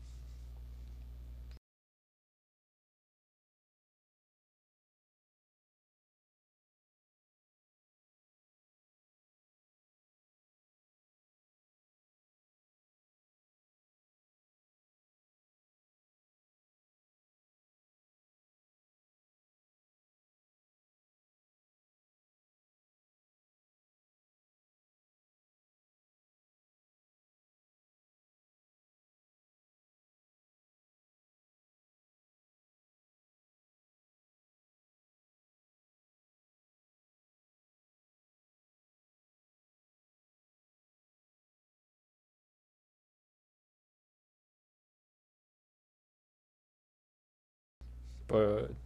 Pô, 48.28 48.38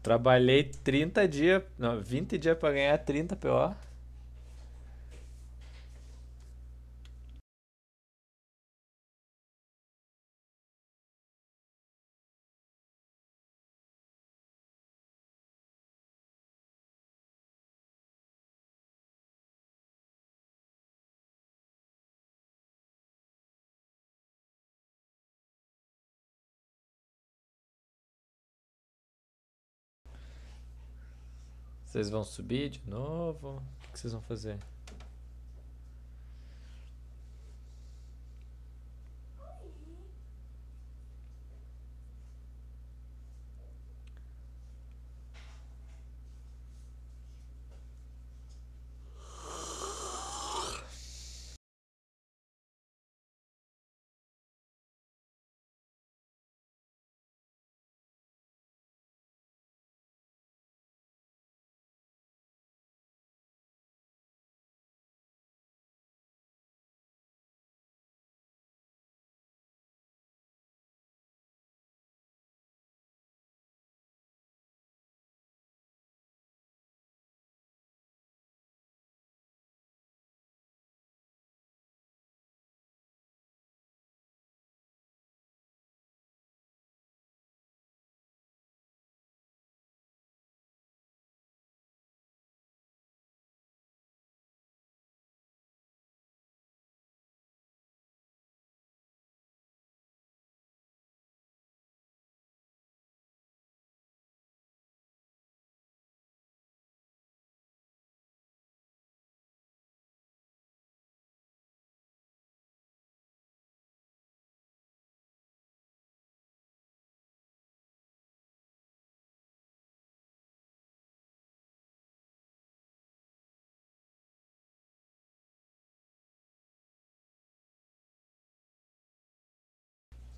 trabalhei 0.01 0.64
30 0.64 1.27
dias, 1.27 1.64
não, 1.77 2.01
20 2.01 2.38
dias 2.38 2.57
pra 2.57 2.72
ganhar 2.72 2.97
30 2.97 3.35
PO. 3.35 3.76
Vocês 31.97 32.11
vão 32.11 32.23
subir 32.23 32.69
de 32.69 32.87
novo? 32.87 33.59
O 33.89 33.91
que 33.91 33.99
vocês 33.99 34.13
vão 34.13 34.21
fazer? 34.21 34.59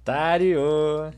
Otário! 0.01 1.11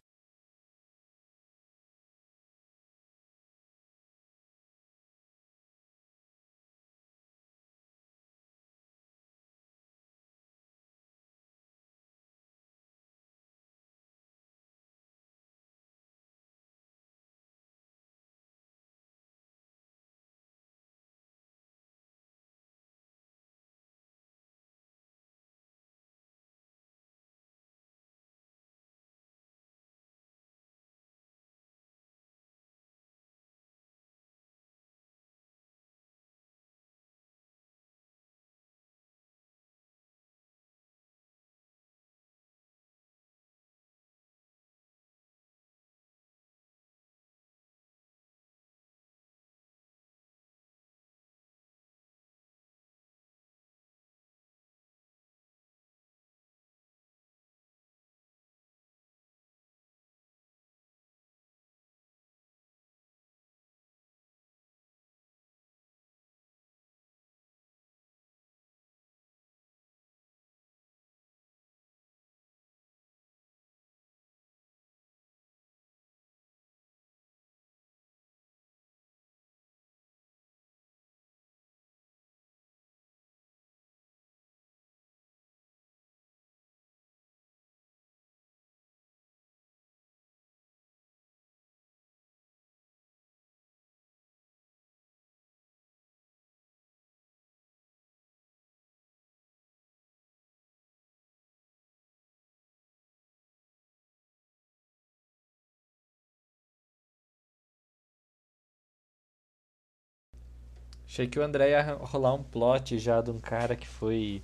Achei 111.12 111.28
que 111.28 111.38
o 111.38 111.44
André 111.44 111.72
ia 111.72 111.82
rolar 111.96 112.34
um 112.34 112.42
plot 112.42 112.98
já 112.98 113.20
de 113.20 113.32
um 113.32 113.38
cara 113.38 113.76
que 113.76 113.86
foi 113.86 114.42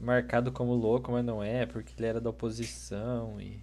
marcado 0.00 0.50
como 0.50 0.74
louco, 0.74 1.12
mas 1.12 1.24
não 1.24 1.40
é, 1.40 1.64
porque 1.64 1.92
ele 1.96 2.08
era 2.08 2.20
da 2.20 2.28
oposição 2.28 3.40
e. 3.40 3.62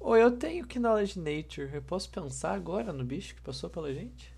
Ou 0.00 0.16
eu 0.16 0.36
tenho 0.36 0.66
Knowledge 0.80 1.18
Nature. 1.20 1.70
Eu 1.72 1.82
posso 1.82 2.10
pensar 2.10 2.54
agora 2.54 2.92
no 2.92 3.04
bicho 3.04 3.34
que 3.34 3.42
passou 3.42 3.70
pela 3.70 3.92
gente? 3.94 4.34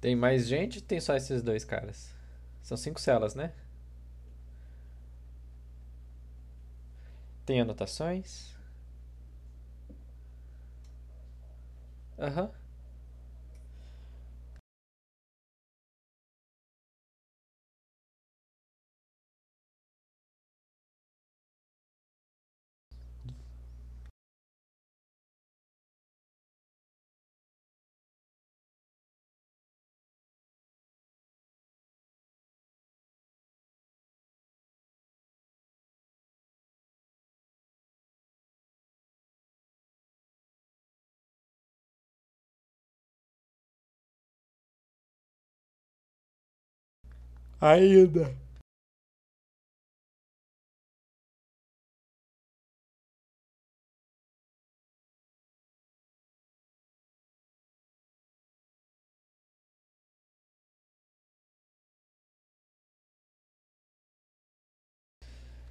Tem 0.00 0.14
mais 0.16 0.46
gente 0.48 0.78
ou 0.78 0.84
tem 0.84 1.00
só 1.00 1.14
esses 1.16 1.42
dois 1.42 1.64
caras? 1.64 2.10
São 2.62 2.76
cinco 2.76 3.00
celas, 3.00 3.34
né? 3.34 3.52
Tem 7.44 7.60
anotações? 7.60 8.54
Aham. 12.18 12.50
Ainda. 47.60 48.36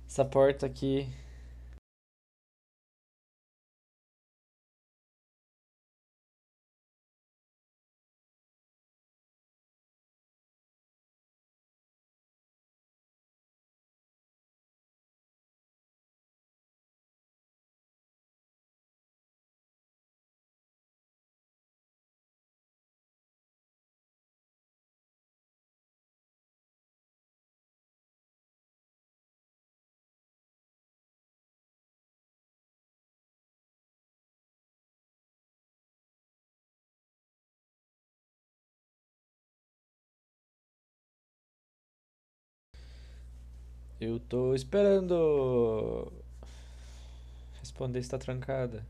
Essa 0.07 0.25
porta 0.25 0.65
aqui. 0.65 1.07
Eu 43.99 44.19
tô 44.19 44.53
esperando. 44.55 46.11
Responder 47.59 47.99
está 47.99 48.17
trancada. 48.17 48.83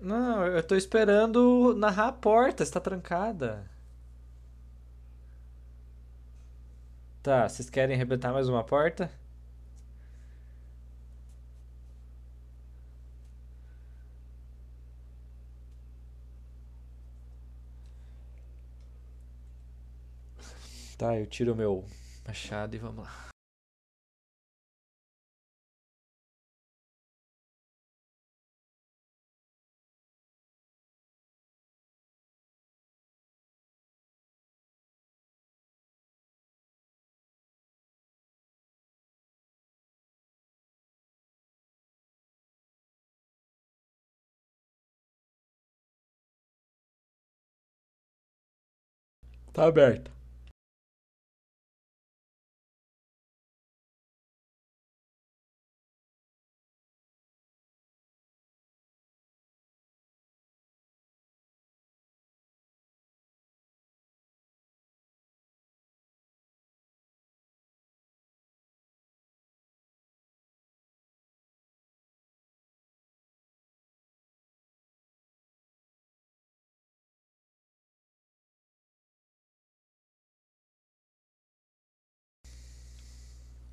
Não, 0.00 0.44
eu 0.46 0.62
tô 0.66 0.74
esperando 0.74 1.74
narrar 1.76 2.08
a 2.08 2.12
porta, 2.12 2.62
está 2.62 2.80
trancada. 2.80 3.64
Tá, 7.22 7.48
vocês 7.48 7.68
querem 7.70 7.94
arrebentar 7.96 8.32
mais 8.32 8.48
uma 8.48 8.62
porta? 8.64 9.10
Tá, 21.00 21.18
eu 21.18 21.26
tiro 21.26 21.54
o 21.54 21.56
meu 21.56 21.86
machado 22.28 22.76
e 22.76 22.78
vamos 22.78 23.04
lá. 23.04 23.30
Tá 49.54 49.64
aberta. 49.64 50.19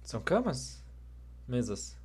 São 0.07 0.21
camas? 0.21 0.81
Mesas. 1.45 1.97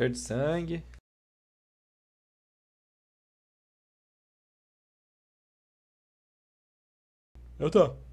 Cheio 0.00 0.12
de 0.12 0.18
sangue. 0.18 0.82
Eu 7.58 7.70
tô. 7.70 8.09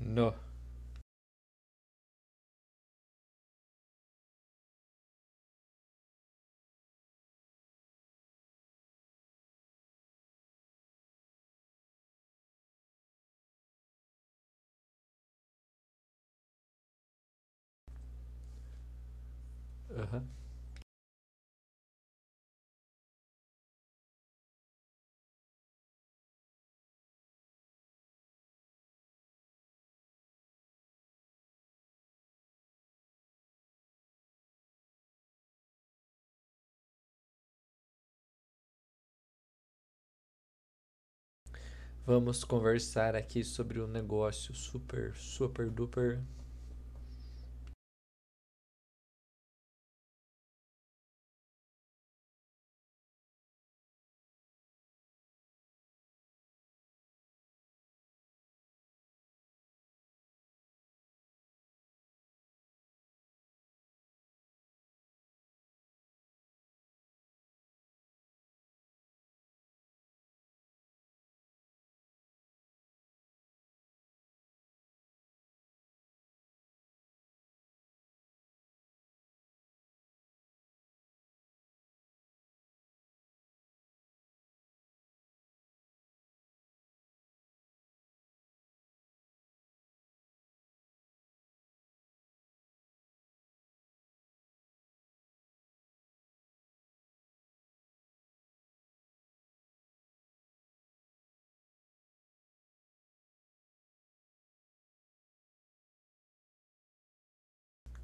No. 0.00 0.34
Aham. 19.96 20.45
Vamos 42.06 42.44
conversar 42.44 43.16
aqui 43.16 43.42
sobre 43.42 43.80
um 43.80 43.86
negócio 43.88 44.54
super, 44.54 45.12
super 45.16 45.68
duper. 45.68 46.20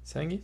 Sangue? 0.03 0.41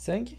Sangue? 0.00 0.38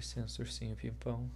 Licença, 0.00 0.40
ursinho 0.42 0.74
pimpão. 0.76 1.30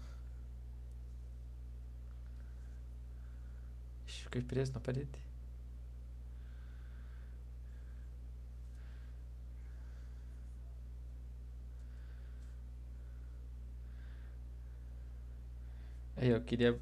Fiquei 4.07 4.43
preso 4.43 4.73
na 4.73 4.81
parede. 4.81 5.11
Aí, 16.17 16.29
eu 16.31 16.41
queria 16.43 16.79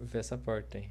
ver 0.00 0.18
essa 0.18 0.38
porta 0.38 0.78
aí. 0.78 0.90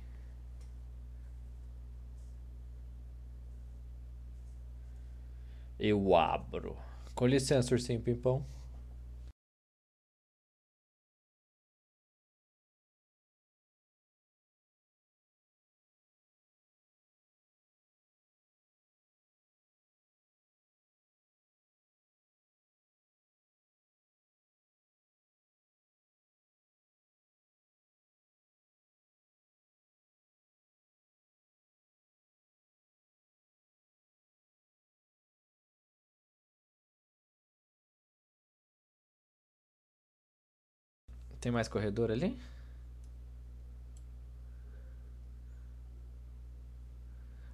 Eu 5.79 6.15
abro. 6.15 6.77
Com 7.15 7.25
licença, 7.27 7.73
ursinho 7.73 8.01
pimpão. 8.01 8.45
Tem 41.41 41.51
mais 41.51 41.67
corredor 41.67 42.11
ali? 42.11 42.37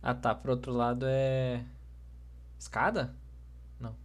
Ah 0.04 0.14
tá, 0.14 0.36
pro 0.36 0.52
outro 0.52 0.72
lado 0.72 1.06
é. 1.08 1.64
Escada? 2.60 3.16
Não. 3.80 3.96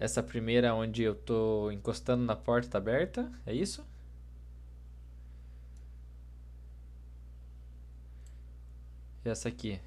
Essa 0.00 0.20
primeira 0.20 0.74
onde 0.74 1.02
eu 1.04 1.14
tô 1.14 1.70
encostando 1.70 2.24
na 2.24 2.34
porta 2.34 2.70
tá 2.70 2.78
aberta, 2.78 3.30
é 3.46 3.54
isso? 3.54 3.86
Essa 9.24 9.48
aqui? 9.48 9.80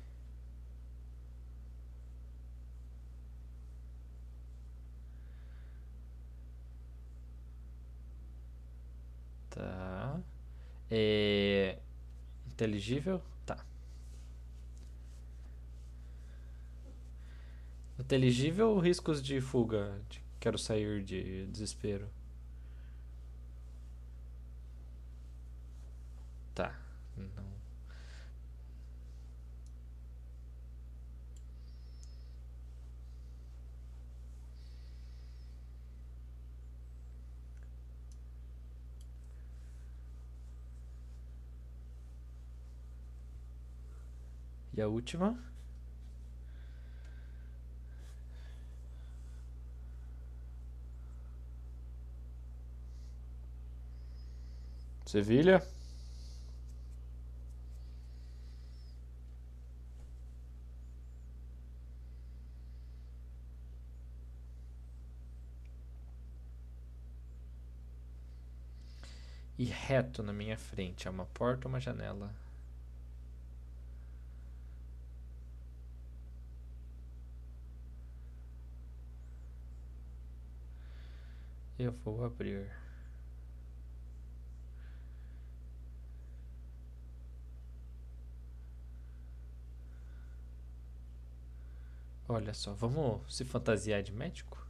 Tá. 9.49 10.19
É... 10.89 11.77
Inteligível? 12.47 13.21
Tá. 13.45 13.65
Inteligível 17.99 18.77
riscos 18.79 19.21
de 19.21 19.39
fuga? 19.41 19.99
De 20.09 20.21
quero 20.39 20.57
sair 20.57 21.01
de 21.03 21.45
desespero. 21.47 22.09
Tá. 26.53 26.75
Não. 27.17 27.53
E 44.75 44.81
a 44.81 44.87
última? 44.87 45.37
Sevilha? 55.05 55.61
E 69.57 69.65
reto 69.65 70.21
na 70.21 70.31
minha 70.31 70.55
frente 70.55 71.07
é 71.07 71.11
uma 71.11 71.25
porta 71.25 71.67
ou 71.67 71.73
uma 71.73 71.79
janela? 71.79 72.29
Eu 81.77 81.91
vou 81.91 82.23
abrir. 82.23 82.71
Olha 92.27 92.53
só, 92.53 92.73
vamos 92.73 93.35
se 93.35 93.43
fantasiar 93.43 94.01
de 94.01 94.11
médico? 94.11 94.65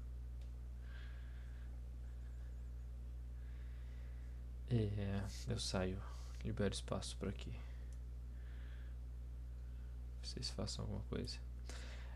É, 4.70 5.24
eu 5.48 5.60
saio, 5.60 6.02
libero 6.44 6.74
espaço 6.74 7.16
por 7.18 7.30
aqui. 7.30 7.54
Vocês 10.22 10.50
façam 10.50 10.84
alguma 10.86 11.04
coisa. 11.04 11.38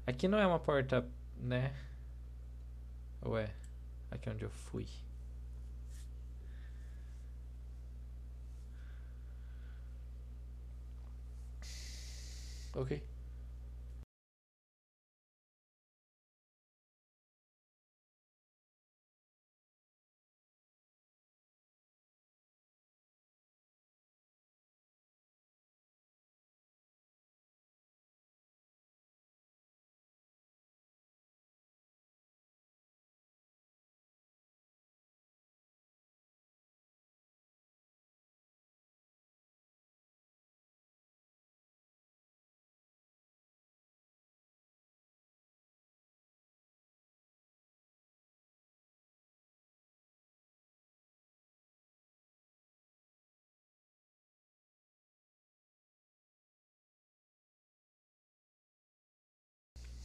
Aqui 0.05 0.27
não 0.27 0.39
é 0.39 0.47
uma 0.47 0.59
porta, 0.59 1.07
né? 1.37 1.75
Ou 3.21 3.37
é? 3.37 3.53
Aqui 4.11 4.29
onde 4.29 4.43
eu 4.43 4.49
fui. 4.49 4.87
Ok. 12.75 13.16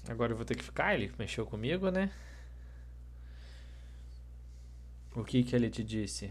Agora 0.09 0.33
eu 0.33 0.37
vou 0.37 0.45
ter 0.45 0.57
que 0.57 0.63
ficar, 0.65 0.95
ele 0.95 1.13
mexeu 1.19 1.47
comigo, 1.47 1.91
né? 1.91 2.11
O 5.15 5.25
que 5.25 5.43
que 5.45 5.55
ele 5.57 5.71
te 5.71 5.83
disse? 5.85 6.31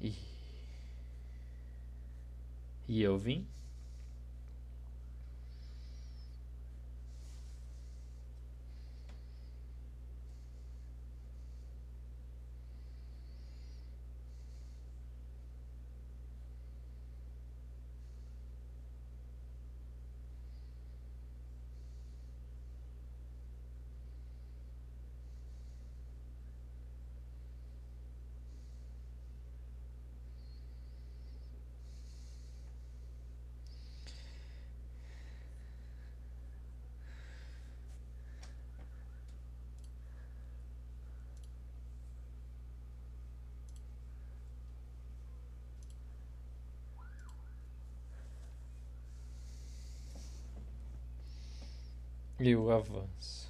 E, 0.00 0.12
e 2.98 3.02
eu 3.02 3.16
vim? 3.16 3.46
E 52.40 52.54
o 52.56 52.70
avanço. 52.70 53.47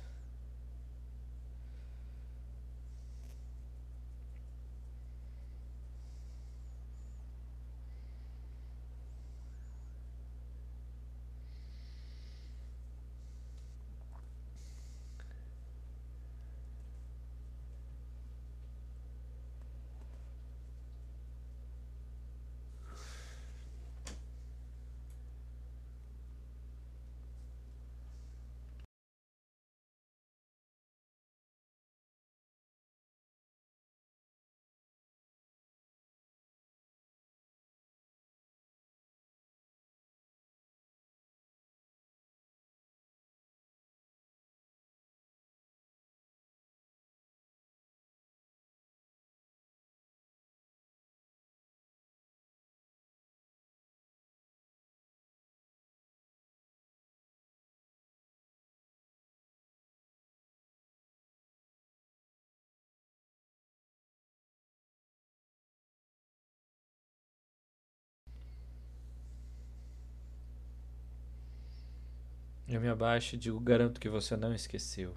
Eu 72.69 72.83
me 72.83 72.89
abaixo 72.89 73.35
e 73.35 73.39
digo: 73.39 73.59
garanto 73.59 73.99
que 73.99 74.11
você 74.11 74.37
não 74.37 74.55
esqueceu. 74.55 75.17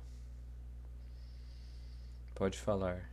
Pode 2.33 2.57
falar. 2.57 3.10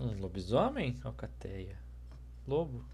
Um 0.00 0.20
lobisomem? 0.20 0.96
Alcateia. 1.02 1.76
Lobo. 2.46 2.84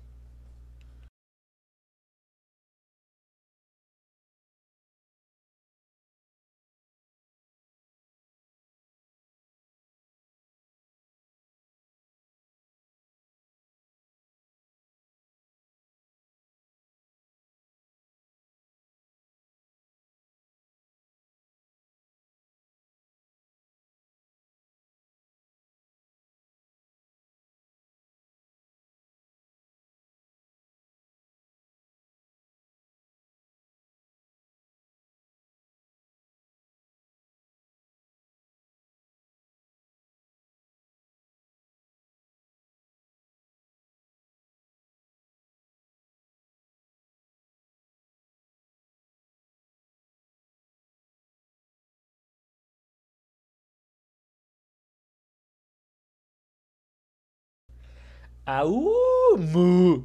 Au! 58.46 59.38
Mu! 59.38 60.04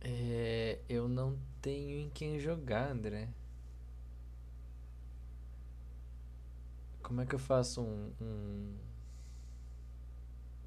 É, 0.00 0.78
eu 0.88 1.08
não 1.08 1.36
tenho 1.60 1.98
em 1.98 2.08
quem 2.10 2.38
jogar, 2.38 2.90
André. 2.92 3.28
Como 7.06 7.20
é 7.20 7.26
que 7.26 7.34
eu 7.34 7.38
faço 7.38 7.80
um, 7.82 8.10
um, 8.20 8.74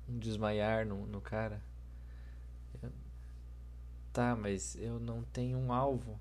um 0.08 0.18
desmaiar 0.20 0.86
no, 0.86 1.06
no 1.06 1.22
cara? 1.22 1.62
Tá, 4.14 4.36
mas 4.36 4.76
eu 4.76 5.00
não 5.00 5.24
tenho 5.34 5.58
um 5.58 5.72
alvo. 5.74 6.20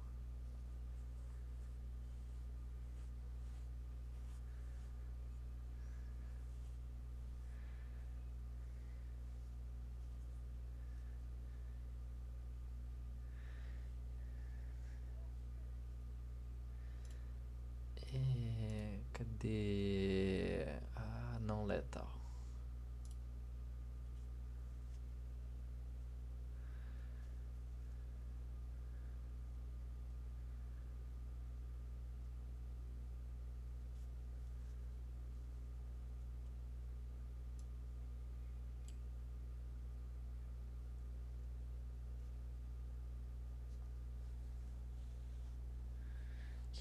É, 18.13 18.99
cadê? 19.13 20.65
Ah, 20.97 21.39
não 21.41 21.65
letal. 21.65 22.09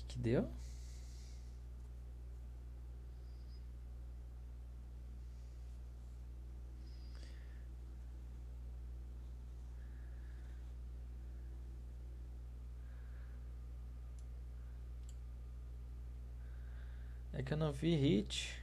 O 0.04 0.07
que 0.18 0.24
deu? 0.24 0.50
É 17.34 17.44
que 17.44 17.54
eu 17.54 17.58
não 17.58 17.72
vi 17.72 17.96
hit. 17.96 18.58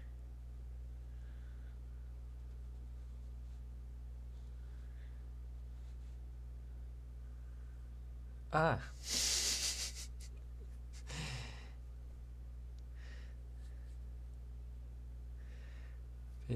Ah. 8.52 8.78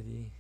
pity. 0.02 0.37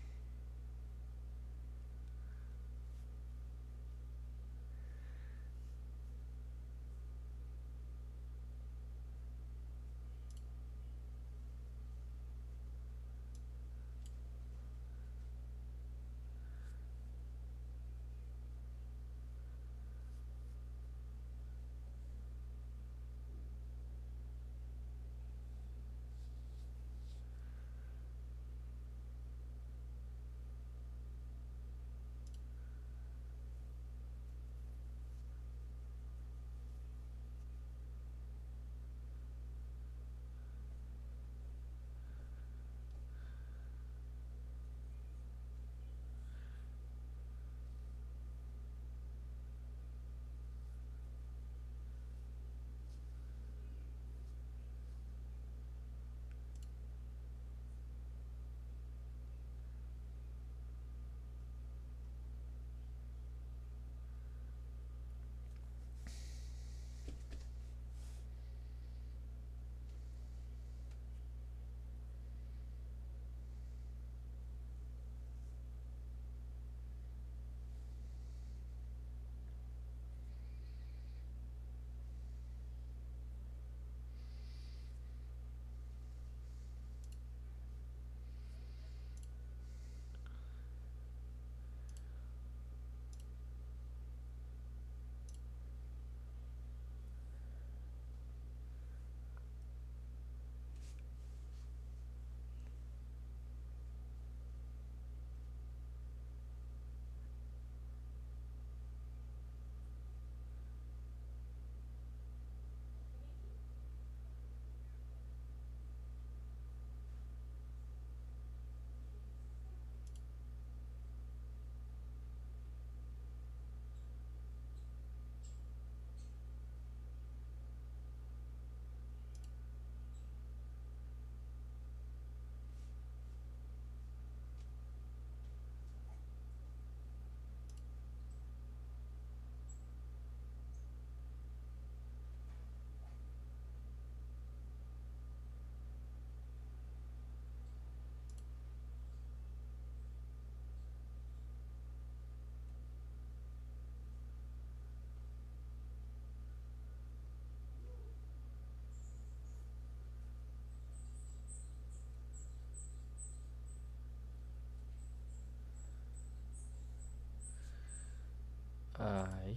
哎。 168.98 169.56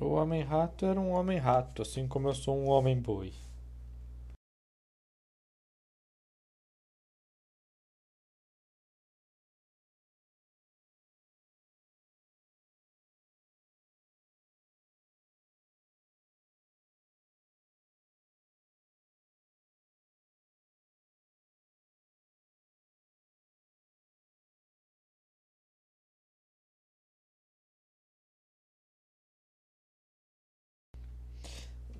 O 0.00 0.14
Homem-Rato 0.14 0.86
era 0.86 1.00
um 1.00 1.12
Homem-Rato, 1.12 1.82
assim 1.82 2.08
como 2.08 2.28
eu 2.28 2.34
sou 2.34 2.56
um 2.56 2.68
Homem-Boi. 2.68 3.32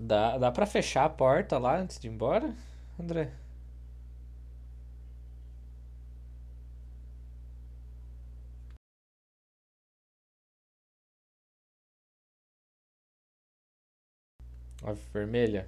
Dá, 0.06 0.36
dá 0.38 0.50
pra 0.52 0.66
fechar 0.66 1.04
a 1.04 1.08
porta 1.08 1.58
lá 1.58 1.78
antes 1.78 1.98
de 1.98 2.06
ir 2.08 2.10
embora, 2.12 2.54
André? 3.00 3.30
A 14.84 14.92
vermelha? 15.12 15.66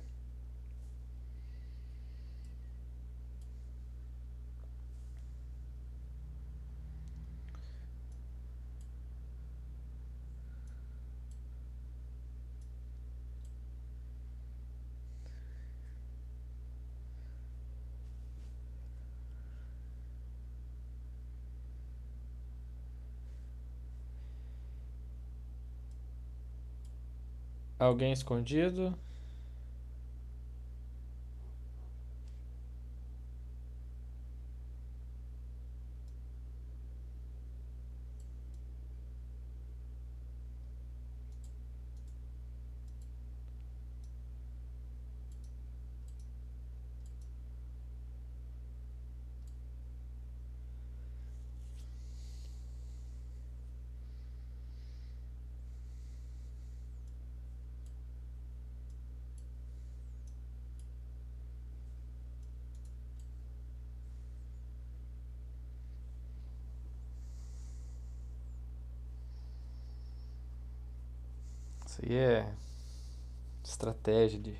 Alguém 27.86 28.12
escondido? 28.12 28.92
Aí 72.06 72.16
é 72.16 72.52
estratégia 73.64 74.38
de. 74.38 74.54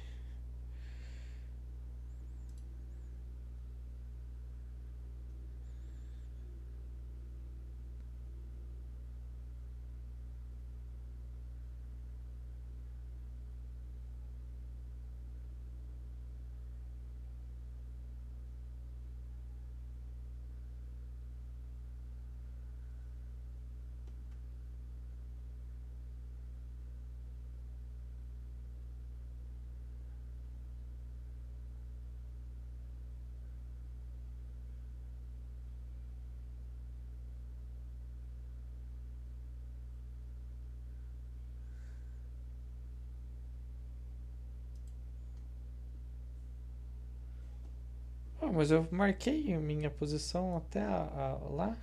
Mas 48.56 48.70
eu 48.70 48.86
marquei 48.90 49.52
a 49.54 49.58
minha 49.60 49.90
posição 49.90 50.56
até 50.56 50.80
a- 50.82 51.38
a- 51.42 51.50
lá. 51.54 51.76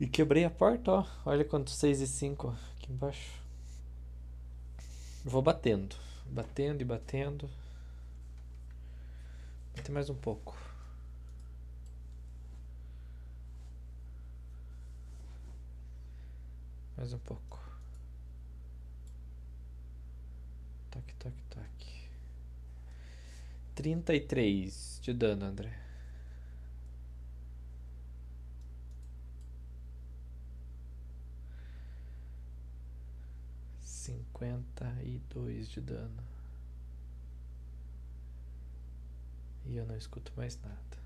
E 0.00 0.06
quebrei 0.06 0.44
a 0.44 0.50
porta, 0.50 0.90
ó. 0.92 1.06
Olha 1.26 1.44
quanto 1.44 1.70
6 1.70 2.00
e 2.00 2.06
5 2.06 2.48
aqui 2.76 2.92
embaixo. 2.92 3.30
Vou 5.24 5.40
batendo. 5.42 5.94
Batendo 6.26 6.82
e 6.82 6.84
batendo. 6.84 7.48
Bater 9.78 9.92
mais 9.92 10.10
um 10.10 10.14
pouco. 10.16 10.56
Mais 16.96 17.12
um 17.12 17.18
pouco. 17.20 17.60
Toque, 20.90 21.14
toque, 21.14 21.42
toque. 21.48 22.08
33 23.76 24.98
de 25.00 25.12
dano, 25.14 25.44
André. 25.46 25.70
Cinquenta 33.84 34.92
e 35.04 35.20
dois 35.30 35.68
de 35.68 35.80
dano. 35.80 36.27
E 39.68 39.76
eu 39.76 39.86
não 39.86 39.96
escuto 39.96 40.32
mais 40.36 40.58
nada. 40.62 40.98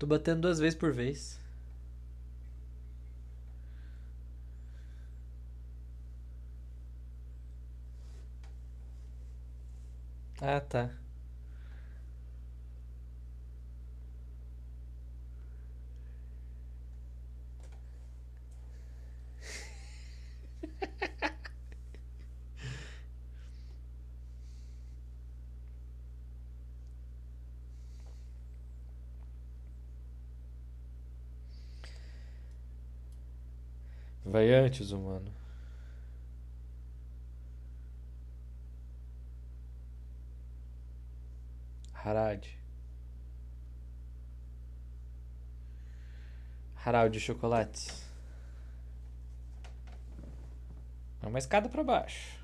Tô 0.00 0.06
batendo 0.06 0.40
duas 0.42 0.58
vezes 0.58 0.76
por 0.76 0.92
vez. 0.92 1.38
Ah, 10.40 10.60
tá. 10.60 10.90
Vai 34.30 34.54
antes, 34.54 34.92
humano. 34.92 35.32
Harad. 41.92 42.46
Harald 46.76 47.12
de 47.12 47.18
chocolate. 47.20 47.90
É 51.22 51.26
uma 51.26 51.38
escada 51.40 51.68
pra 51.68 51.82
baixo. 51.82 52.38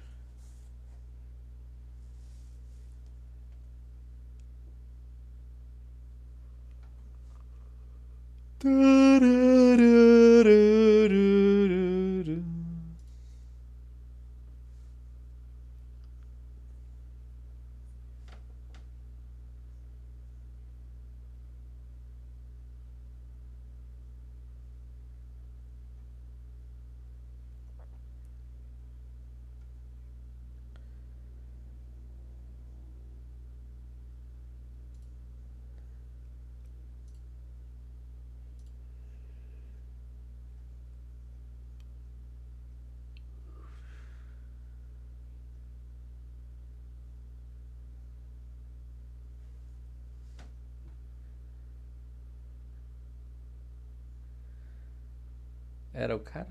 Era 55.96 56.14
o 56.14 56.20
cara? 56.20 56.46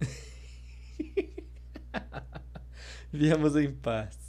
Viemos 3.12 3.54
em 3.54 3.70
paz. 3.70 4.27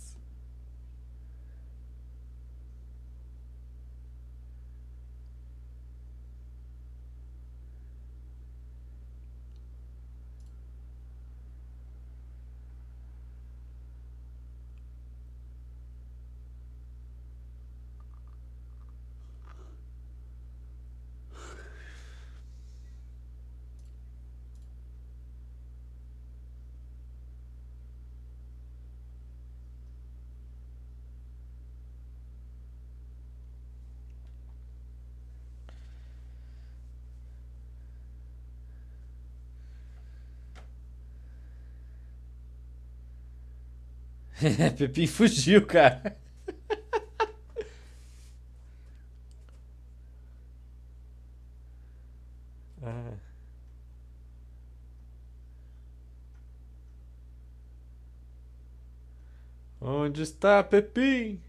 Pepim 44.77 45.07
fugiu, 45.07 45.65
cara. 45.65 46.17
Ah. 52.81 53.13
Onde 59.81 60.21
está 60.23 60.63
Pepim? 60.63 61.41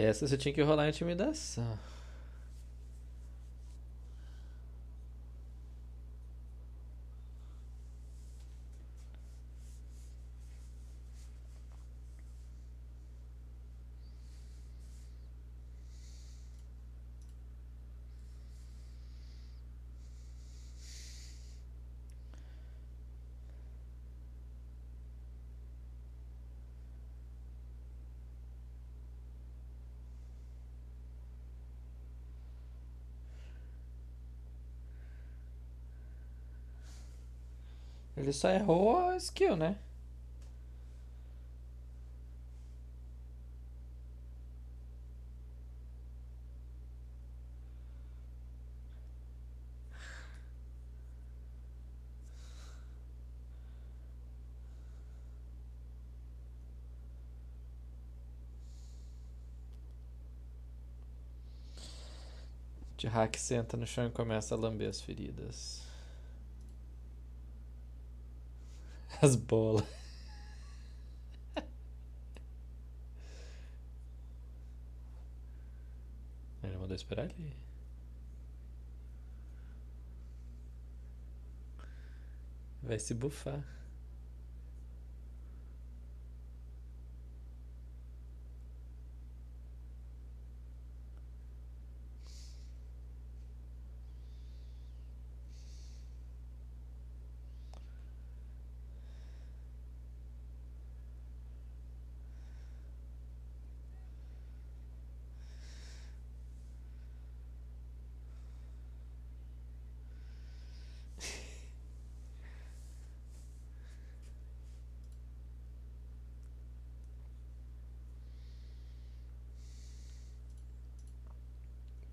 Essa 0.00 0.26
você 0.26 0.36
tinha 0.36 0.52
que 0.52 0.62
rolar 0.62 0.88
intimidação. 0.88 1.78
Ele 38.20 38.32
só 38.32 38.50
errou 38.50 38.98
a 38.98 39.16
skill, 39.16 39.56
né? 39.56 39.76
Hack 63.10 63.36
senta 63.36 63.76
no 63.76 63.86
chão 63.86 64.06
e 64.06 64.10
começa 64.10 64.54
a 64.54 64.58
lamber 64.58 64.88
as 64.88 65.00
feridas. 65.00 65.89
As 69.22 69.36
bolas. 69.36 69.84
Ele 76.62 76.76
mandou 76.78 76.96
esperar 76.96 77.24
ali. 77.24 77.54
Vai 82.82 82.98
se 82.98 83.14
bufar. 83.14 83.62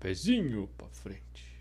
Pezinho 0.08 0.66
pra 0.68 0.88
frente. 0.88 1.57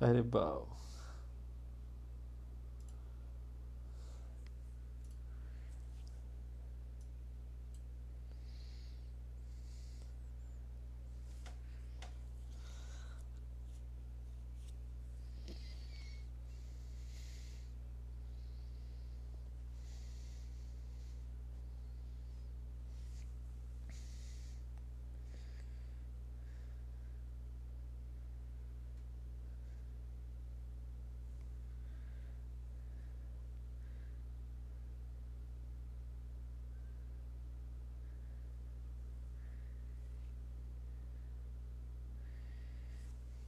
very 0.00 0.22
bow 0.22 0.66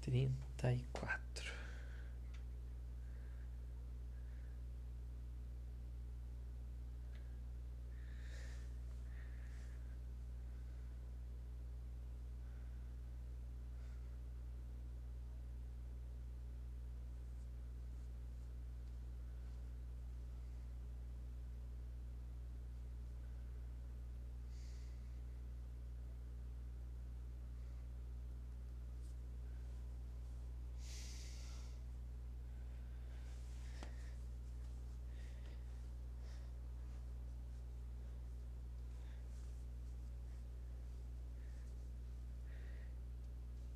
trinta 0.00 0.72
e 0.72 0.84
quatro. 0.92 1.60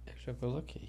Eu 0.07 0.14
já 0.27 0.35
coloquei. 0.35 0.89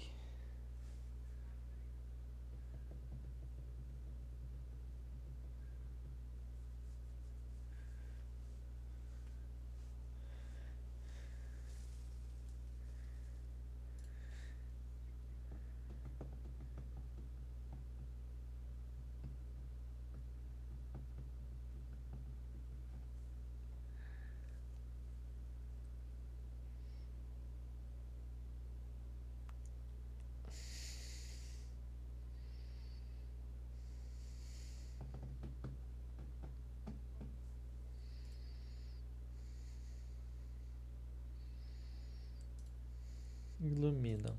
Iluminam. 43.76 44.36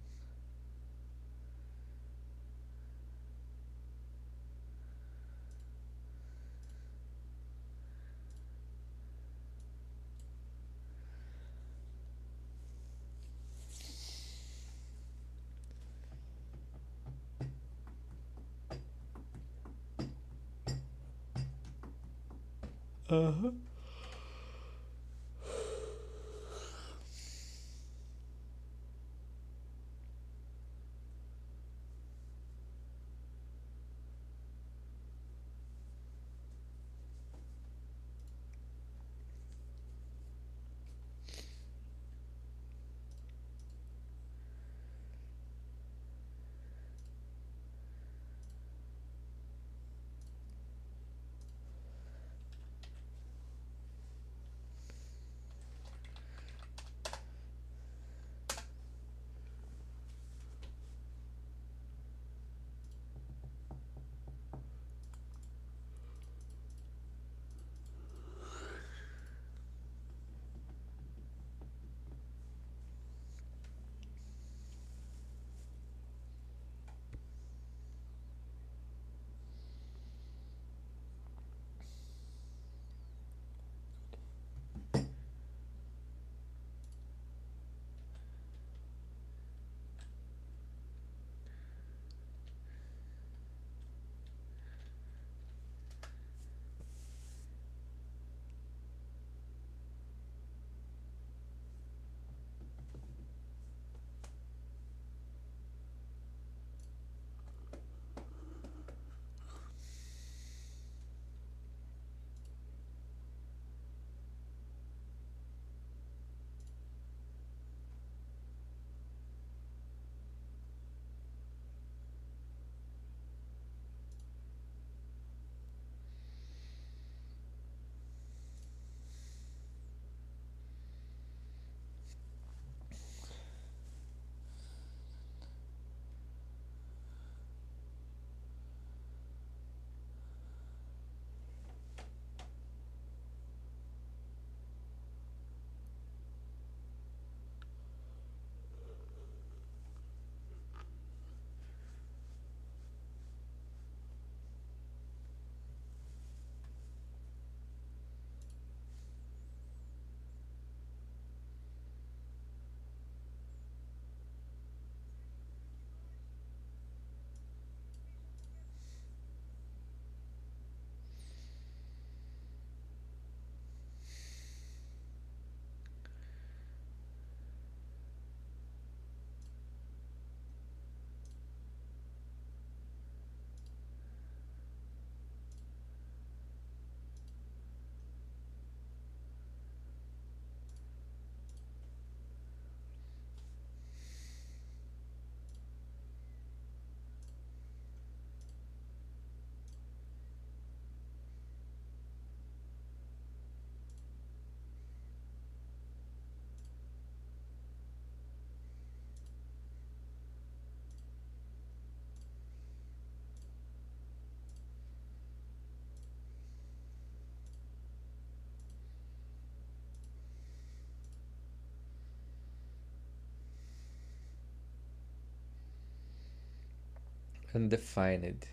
Undefined. 227.58 228.45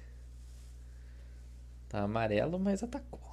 Tá 1.89 2.03
amarelo, 2.03 2.59
mas 2.59 2.83
atacou. 2.83 3.24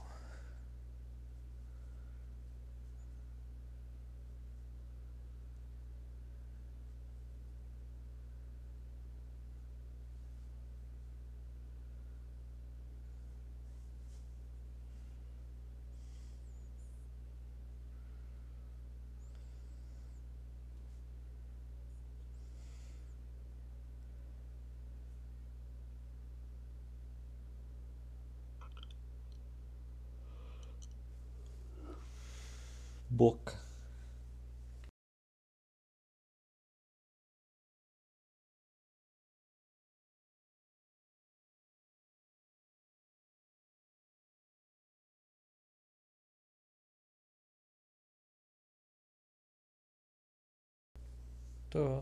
Duh. 51.72 52.02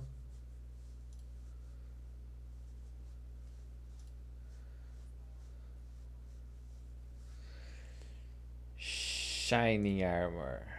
Shiny 8.77 10.03
armor. 10.03 10.78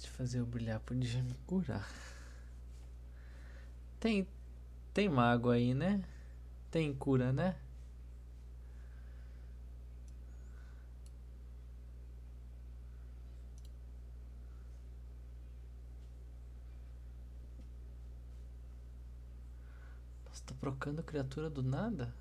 De 0.00 0.10
fazer 0.10 0.40
eu 0.40 0.46
brilhar, 0.46 0.80
podia 0.80 1.22
me 1.22 1.34
curar. 1.46 1.88
Tem. 4.00 4.26
Tem 4.94 5.08
mago 5.08 5.50
aí, 5.50 5.74
né? 5.74 6.02
Tem 6.70 6.92
cura, 6.94 7.32
né? 7.32 7.56
Nossa, 20.26 20.42
tá 20.46 20.54
procando 20.60 21.02
criatura 21.02 21.50
do 21.50 21.62
nada? 21.62 22.14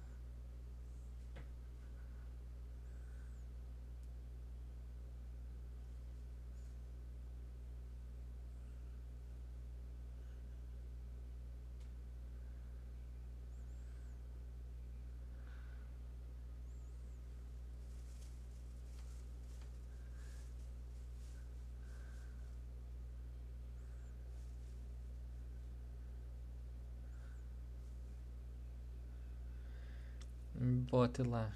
Bote 30.89 31.21
lá. 31.21 31.53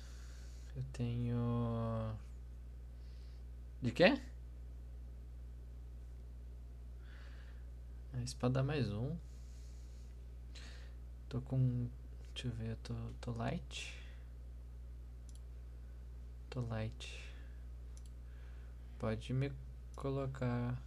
Eu 0.76 0.84
tenho. 0.94 2.16
De 3.82 3.92
quê? 3.92 4.22
A 8.14 8.22
espada 8.22 8.62
mais 8.62 8.94
um. 8.94 9.18
Tô 11.28 11.42
com. 11.42 11.90
Deixa 12.36 12.48
eu 12.48 12.52
ver, 12.52 12.70
eu 12.74 12.78
tô, 12.84 12.94
tô 13.20 13.32
light. 13.32 14.00
Tô 16.52 16.62
light. 16.62 17.20
Pode 19.00 19.34
me 19.34 19.52
colocar 19.96 20.80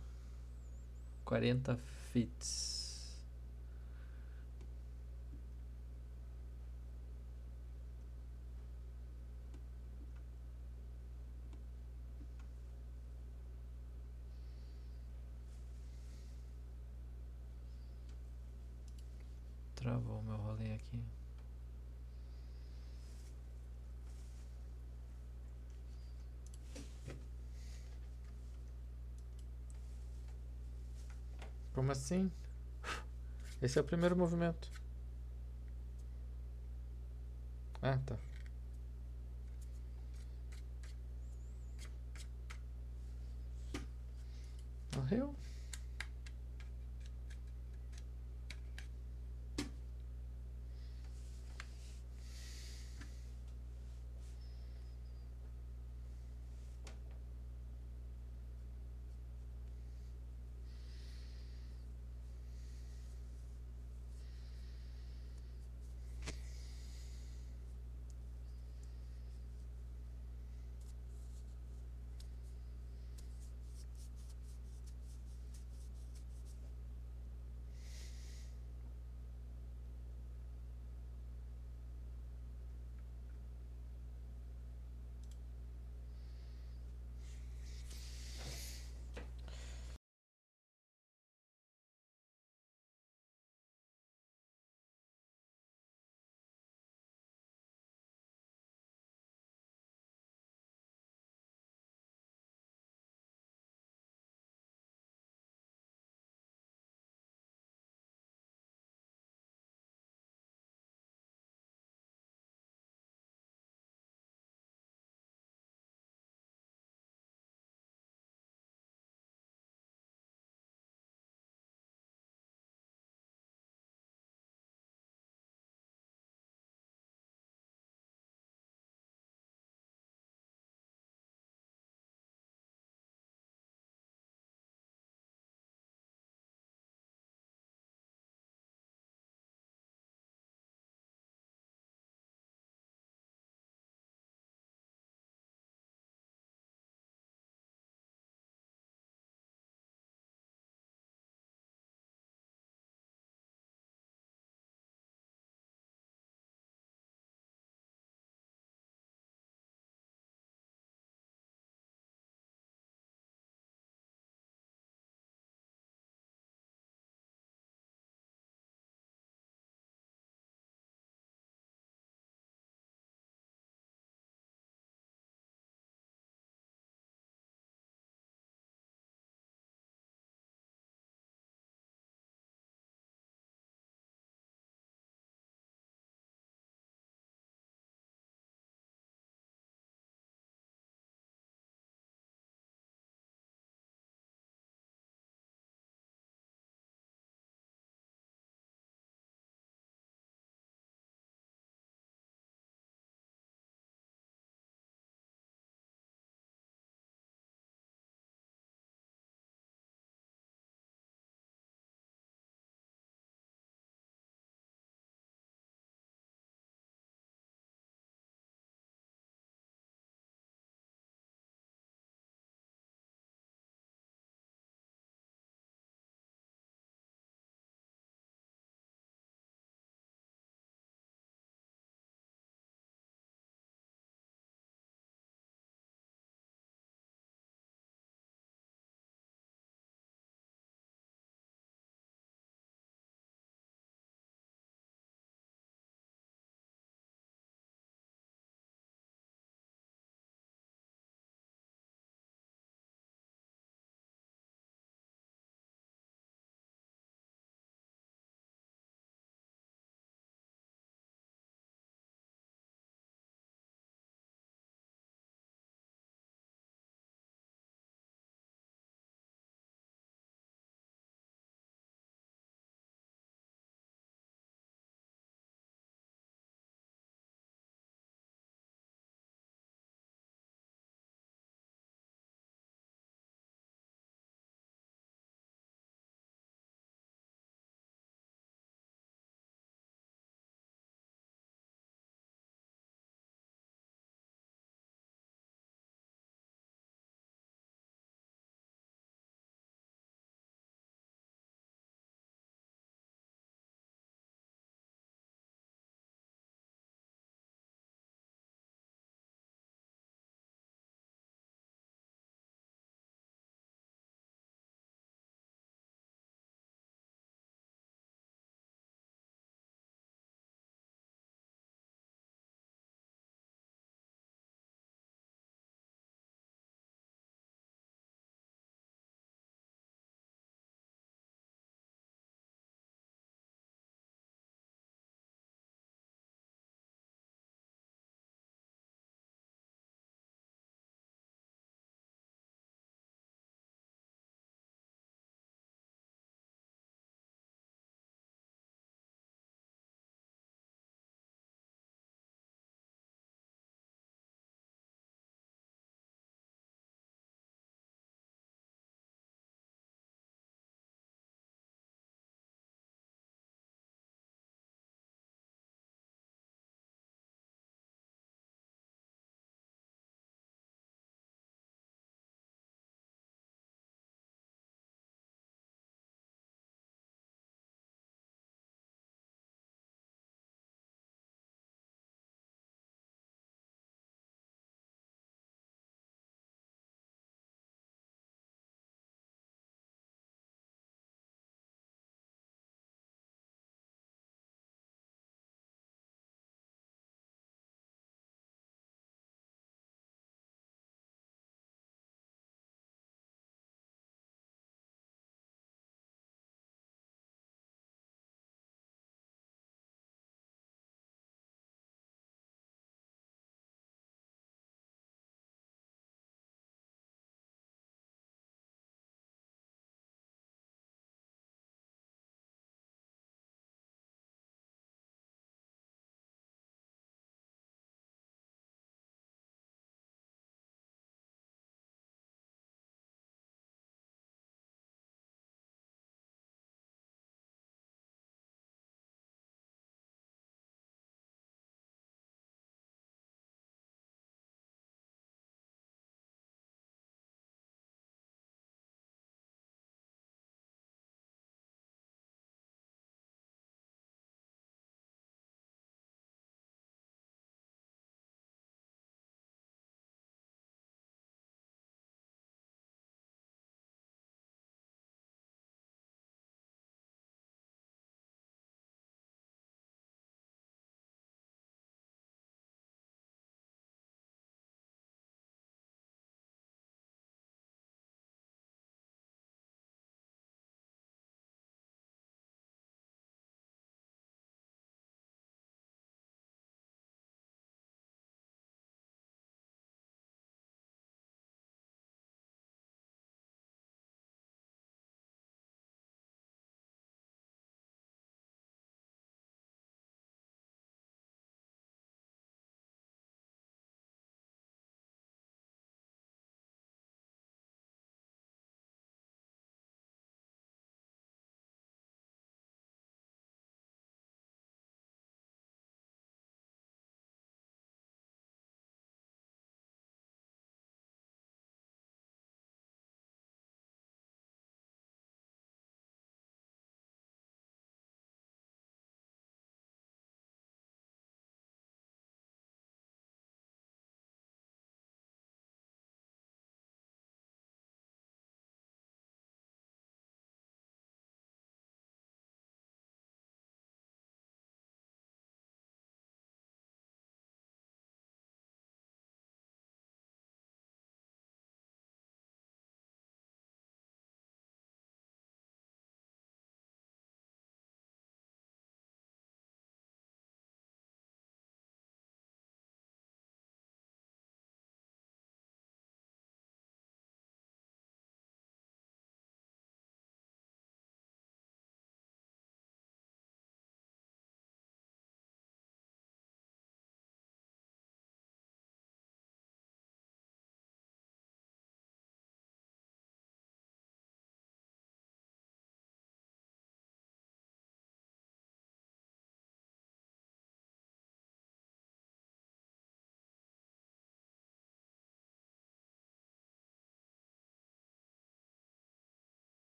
40 1.25 1.77
fits. 2.13 2.86
Travou 19.87 20.21
meu 20.21 20.37
rolê 20.37 20.73
aqui. 20.73 21.01
Como 31.73 31.93
assim? 31.93 32.33
Esse 33.63 33.79
é 33.79 33.81
o 33.81 33.85
primeiro 33.85 34.17
movimento. 34.17 34.69
Ah, 37.81 37.97
tá. 38.05 38.17
Morreu? 44.97 45.33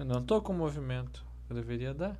Eu 0.00 0.06
não 0.06 0.24
tô 0.24 0.40
com 0.40 0.54
movimento. 0.54 1.22
Eu 1.46 1.54
deveria 1.54 1.92
dar. 1.92 2.18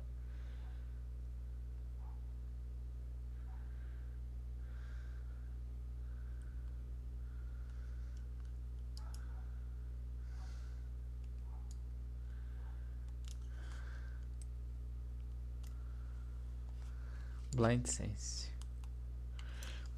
Blind 17.55 17.87
Sense. 17.87 18.51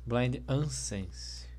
Blind 0.06 0.38
Unsense. 0.48 1.53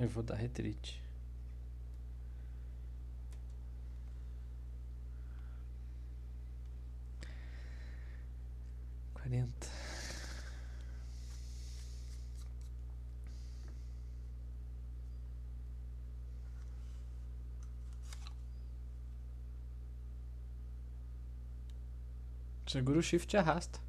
Eu 0.00 0.08
vou 0.08 0.22
dar 0.22 0.34
retreat. 0.34 0.98
Quarenta. 9.14 9.68
Segura 22.66 22.98
o 23.00 23.02
shift 23.02 23.34
e 23.34 23.36
arrasta. 23.36 23.80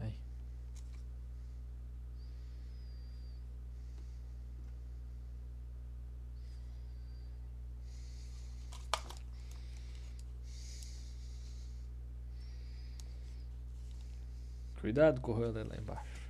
Aí. 0.00 0.14
Cuidado 14.94 15.20
com 15.20 15.32
lá 15.64 15.76
embaixo. 15.76 16.23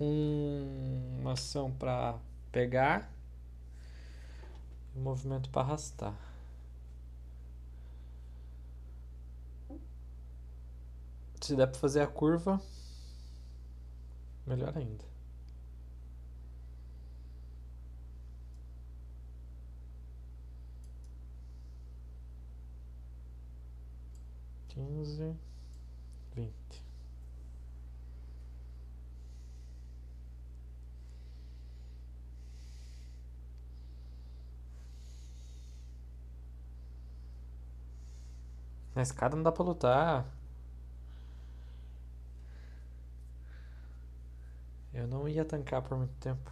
Um- 0.00 1.18
uma 1.20 1.32
ação 1.32 1.70
pra 1.72 2.18
pegar 2.52 3.10
e 4.94 4.98
um 4.98 5.02
movimento 5.02 5.50
pra 5.50 5.62
arrastar. 5.62 6.14
Se 11.40 11.54
der 11.54 11.66
pra 11.68 11.78
fazer 11.78 12.00
a 12.00 12.06
curva, 12.08 12.60
melhor 14.46 14.76
ainda. 14.76 15.04
Quinze, 24.68 25.34
vinte. 26.36 26.82
Na 38.94 39.02
escada 39.02 39.36
não 39.36 39.42
dá 39.42 39.52
pra 39.52 39.64
lutar. 39.64 40.24
Eu 44.94 45.06
não 45.08 45.28
ia 45.28 45.44
tancar 45.44 45.82
por 45.82 45.98
muito 45.98 46.14
tempo. 46.20 46.50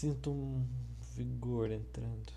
Sinto 0.00 0.30
um 0.30 0.66
vigor 1.14 1.70
entrando. 1.70 2.32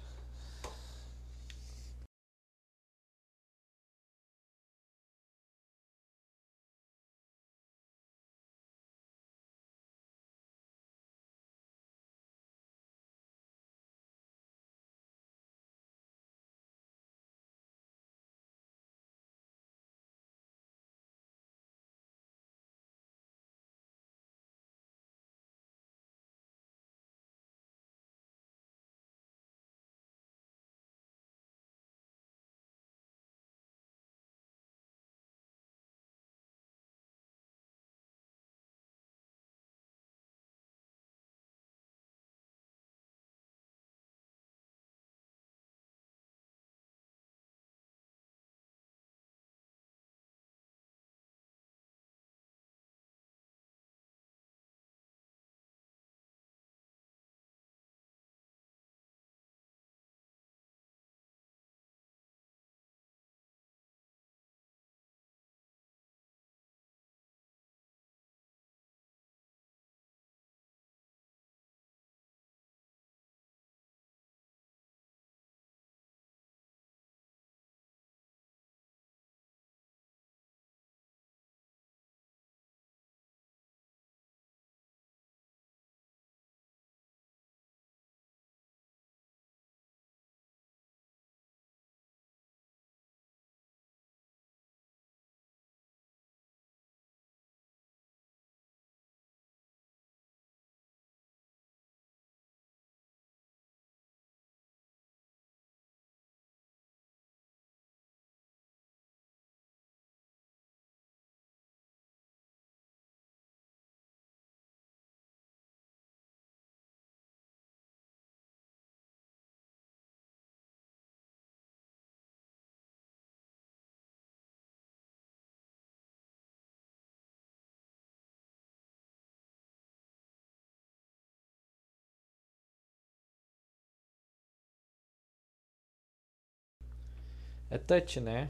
É 137.74 137.78
touch, 137.80 138.20
né? 138.20 138.50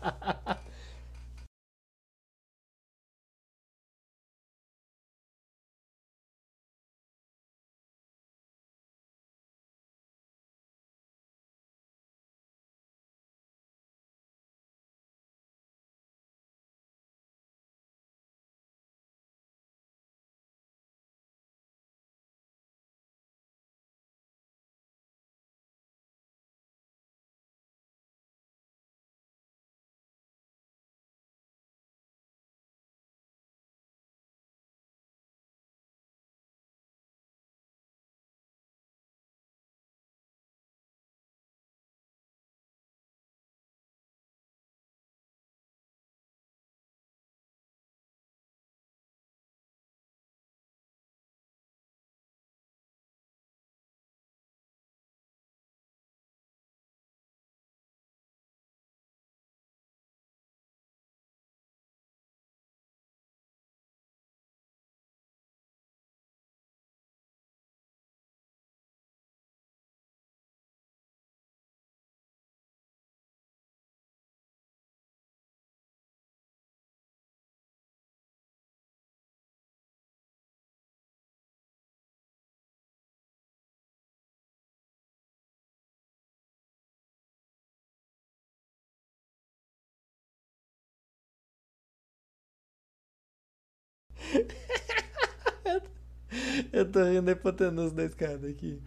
Eu 96.71 96.89
tô 96.89 97.03
rindo 97.03 97.23
da 97.23 97.33
hipotenusa 97.33 97.93
da 97.93 98.05
escada 98.05 98.47
aqui. 98.47 98.81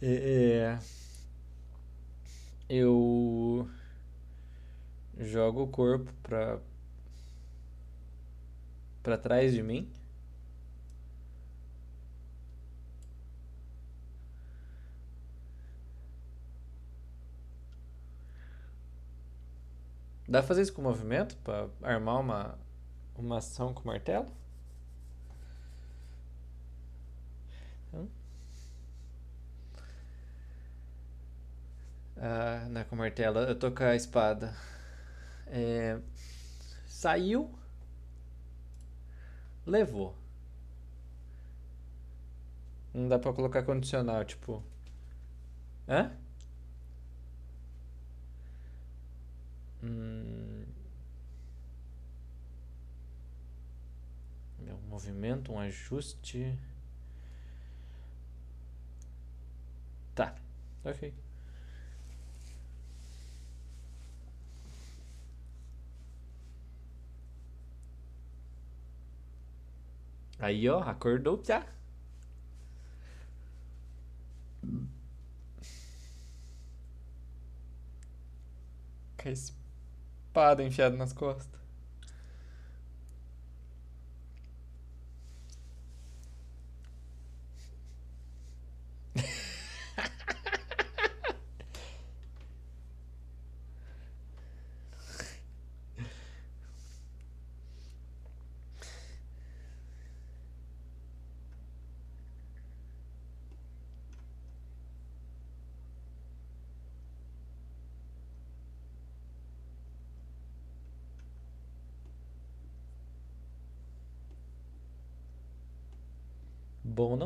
É, 0.00 0.08
é, 0.08 0.78
eu 2.68 3.68
jogo 5.18 5.62
o 5.62 5.66
corpo 5.68 6.12
pra, 6.22 6.58
pra 9.02 9.18
trás 9.18 9.52
de 9.52 9.62
mim. 9.62 9.88
Dá 20.28 20.38
pra 20.40 20.48
fazer 20.48 20.62
isso 20.62 20.72
com 20.72 20.82
movimento? 20.82 21.36
Pra 21.44 21.68
armar 21.82 22.20
uma, 22.20 22.58
uma 23.22 23.38
ação 23.38 23.72
com 23.74 23.86
martelo? 23.88 24.26
Ah, 32.16 32.66
não 32.70 32.80
é 32.80 32.84
com 32.84 32.96
martelo. 32.96 33.38
Eu 33.40 33.58
tô 33.58 33.70
com 33.70 33.84
a 33.84 33.94
espada. 33.96 34.54
É, 35.48 35.98
saiu. 36.86 37.50
Levou. 39.66 40.14
Não 42.94 43.06
dá 43.08 43.18
pra 43.18 43.32
colocar 43.34 43.62
condicional, 43.64 44.24
tipo. 44.24 44.62
Hã? 45.88 46.10
Hum, 49.82 50.64
é 54.66 54.72
um 54.72 54.81
movimento, 54.92 55.52
um 55.52 55.58
ajuste. 55.58 56.58
Tá, 60.14 60.34
ok. 60.84 61.12
Aí, 70.38 70.68
ó, 70.68 70.80
acordou 70.80 71.42
já. 71.44 71.64
Com 79.16 79.28
a 79.28 79.32
espada 79.32 80.62
enfiada 80.62 80.96
nas 80.96 81.12
costas. 81.14 81.61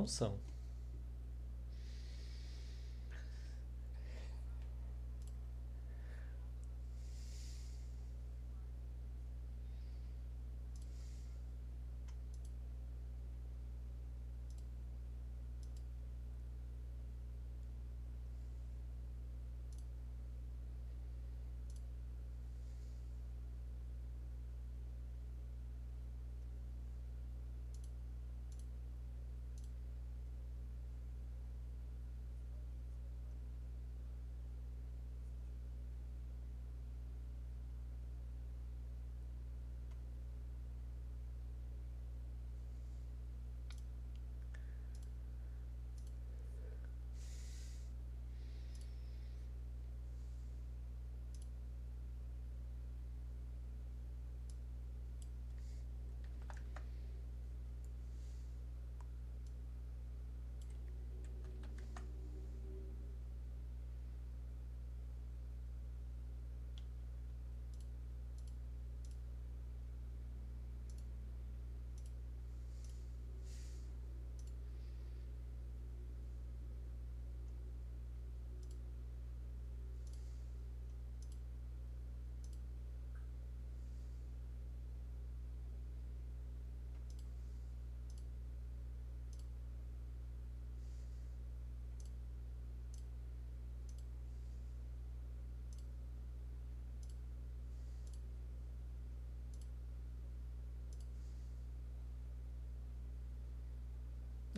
Não 0.06 0.08
são. 0.08 0.38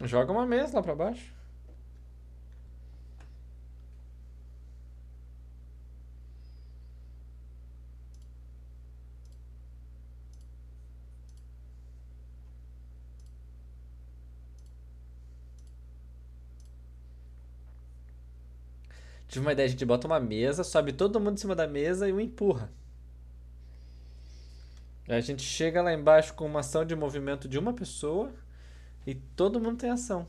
Joga 0.05 0.33
uma 0.33 0.47
mesa 0.47 0.77
lá 0.77 0.83
pra 0.83 0.95
baixo. 0.95 1.33
Tive 19.29 19.45
uma 19.45 19.53
ideia, 19.53 19.67
a 19.67 19.71
gente 19.71 19.85
bota 19.85 20.07
uma 20.07 20.19
mesa, 20.19 20.65
sobe 20.65 20.93
todo 20.93 21.21
mundo 21.21 21.35
em 21.35 21.37
cima 21.37 21.55
da 21.55 21.67
mesa 21.67 22.09
e 22.09 22.13
o 22.13 22.21
empurra. 22.21 22.71
A 25.09 25.21
gente 25.21 25.43
chega 25.43 25.83
lá 25.83 25.93
embaixo 25.93 26.35
com 26.35 26.47
uma 26.47 26.61
ação 26.61 26.85
de 26.85 26.95
movimento 26.97 27.49
de 27.49 27.59
uma 27.59 27.73
pessoa 27.73 28.33
e 29.09 29.15
todo 29.15 29.59
mundo 29.59 29.79
tem 29.79 29.89
ação. 29.91 30.29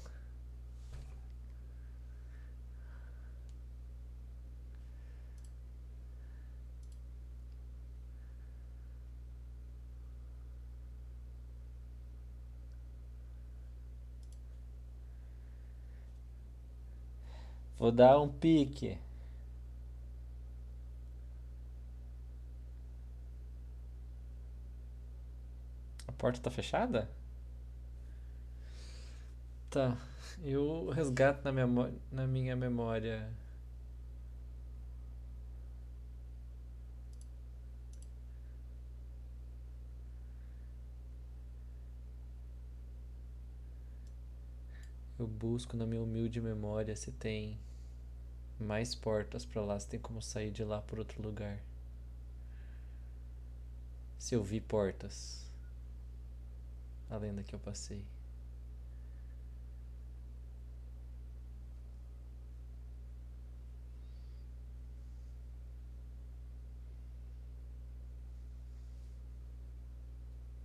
Vou 17.77 17.91
dar 17.91 18.19
um 18.21 18.29
pique. 18.29 18.97
A 26.07 26.11
porta 26.11 26.39
tá 26.41 26.51
fechada? 26.51 27.09
Tá. 29.69 29.97
Eu 30.43 30.89
resgato 30.89 31.43
na, 31.43 31.51
memó- 31.51 31.89
na 32.11 32.25
minha 32.27 32.55
memória. 32.55 33.27
Eu 45.19 45.27
busco 45.27 45.77
na 45.77 45.85
minha 45.85 46.01
humilde 46.01 46.41
memória 46.41 46.95
se 46.95 47.11
tem 47.11 47.59
mais 48.59 48.93
portas 48.93 49.43
pra 49.43 49.59
lá, 49.63 49.79
se 49.79 49.87
tem 49.87 49.99
como 49.99 50.21
sair 50.21 50.51
de 50.51 50.63
lá 50.63 50.81
por 50.81 50.99
outro 50.99 51.19
lugar. 51.21 51.59
Se 54.19 54.35
eu 54.35 54.43
vi 54.43 54.61
portas 54.61 55.43
além 57.09 57.33
da 57.35 57.43
que 57.43 57.53
eu 57.53 57.59
passei. 57.59 58.03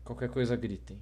Qualquer 0.04 0.28
coisa 0.28 0.54
gritem. 0.54 1.00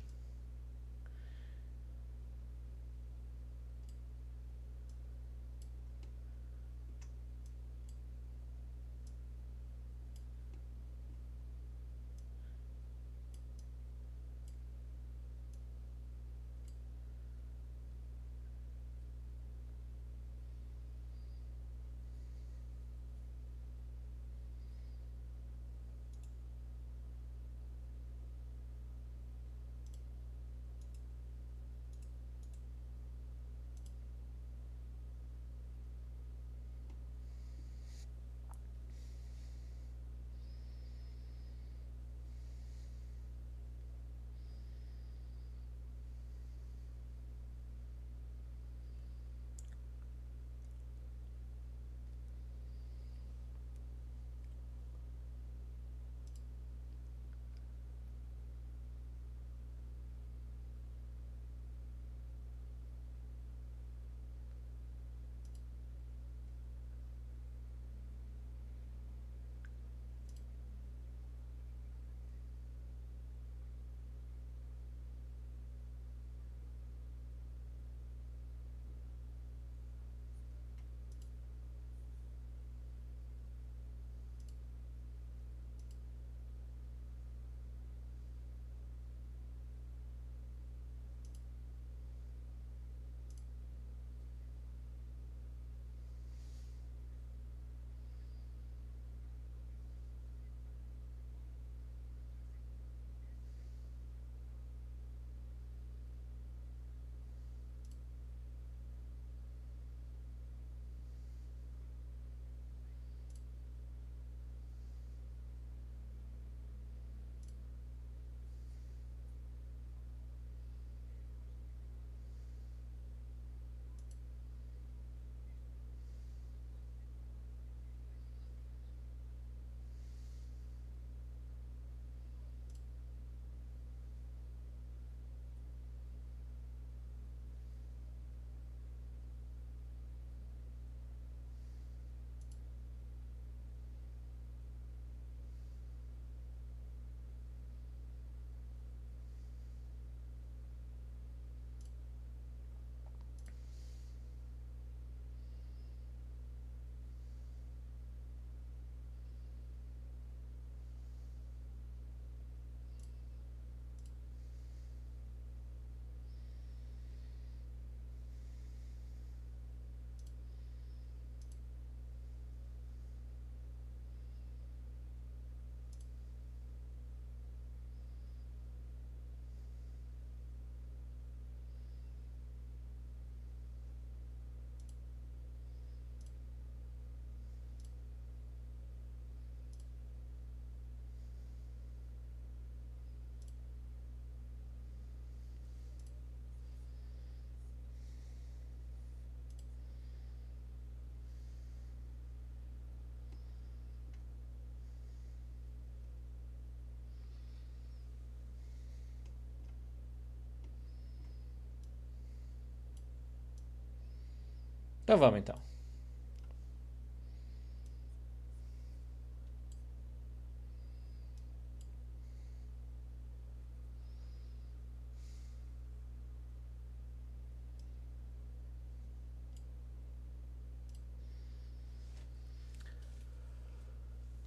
Então 215.12 215.18
vamos 215.20 215.40
então. 215.40 215.58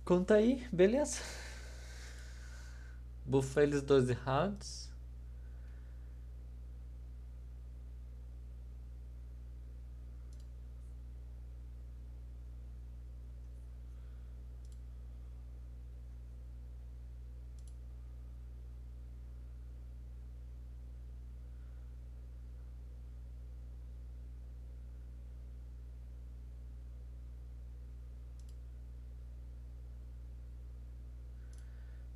Conta 0.04 0.36
aí, 0.36 0.66
beleza? 0.72 1.22
Bufa 3.26 3.62
eles 3.64 3.82
12 3.82 4.14
rounds. 4.14 4.95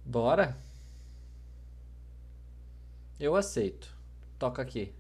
Bora? 0.10 0.58
Eu 3.20 3.36
aceito. 3.36 3.96
Toca 4.40 4.62
aqui. 4.62 4.92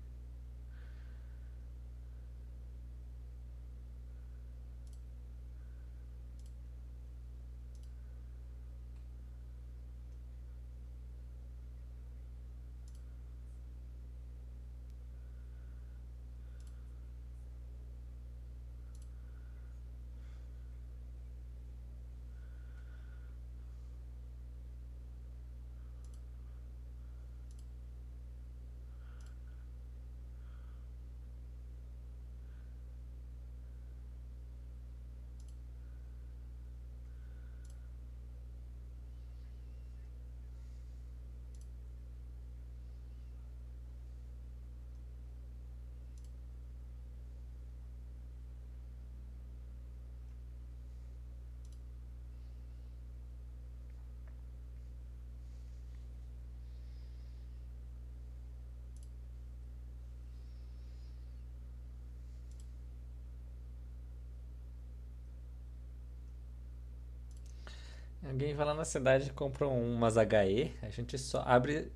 Alguém 68.39 68.55
vai 68.55 68.65
lá 68.65 68.73
na 68.73 68.85
cidade 68.85 69.27
e 69.27 69.33
compra 69.33 69.67
umas 69.67 70.15
HE, 70.15 70.73
a 70.81 70.89
gente 70.89 71.17
só 71.17 71.41
abre. 71.45 71.91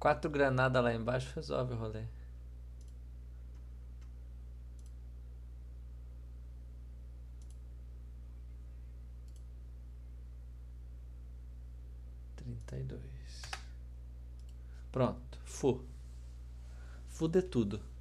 Quatro 0.00 0.28
granadas 0.28 0.82
lá 0.82 0.92
embaixo 0.92 1.32
resolve 1.36 1.74
o 1.74 1.76
rolê. 1.76 2.02
Trinta 12.34 12.76
e 12.78 12.82
dois. 12.82 13.42
Pronto, 14.90 15.38
fu. 15.44 15.84
Fu 17.10 17.28
de 17.28 17.42
tudo. 17.42 17.91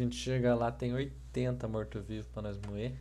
A 0.00 0.02
gente 0.02 0.16
chega 0.16 0.54
lá, 0.54 0.72
tem 0.72 0.94
80 0.94 1.68
morto-vivo 1.68 2.26
pra 2.32 2.40
nós 2.40 2.58
moer. 2.66 2.94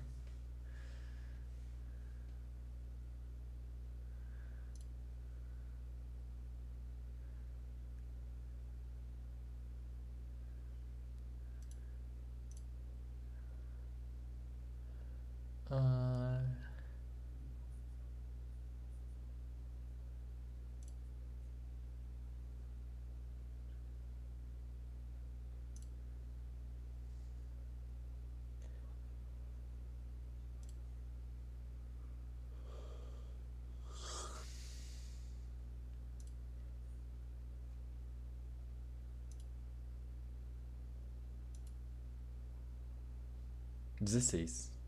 XVI. 44.10 44.78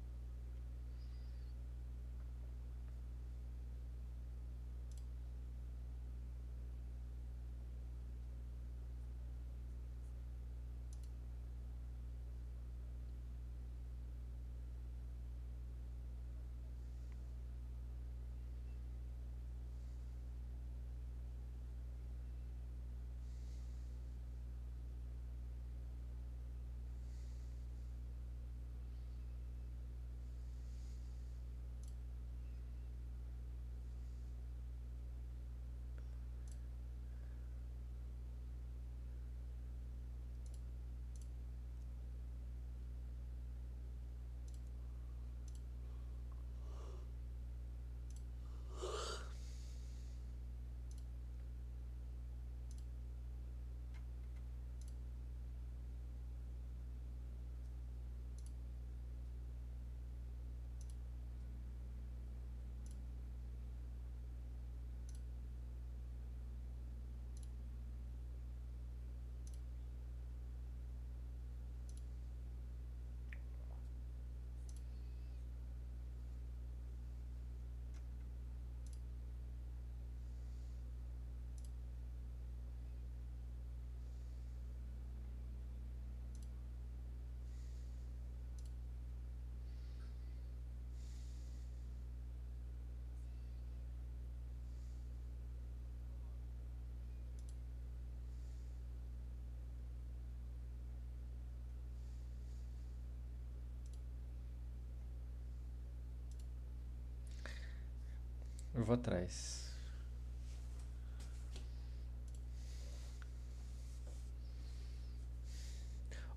16. 108.81 108.85
vou 108.85 108.95
atrás. 108.95 109.61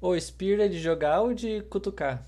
Ô, 0.00 0.18
Spear 0.20 0.60
é 0.60 0.68
de 0.68 0.78
jogar 0.78 1.20
ou 1.22 1.32
de 1.34 1.62
cutucar? 1.62 2.24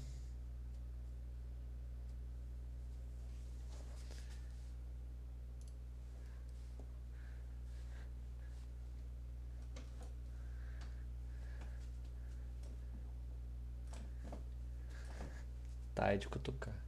Tá, 15.95 16.12
é 16.12 16.17
de 16.17 16.28
cutucar. 16.28 16.85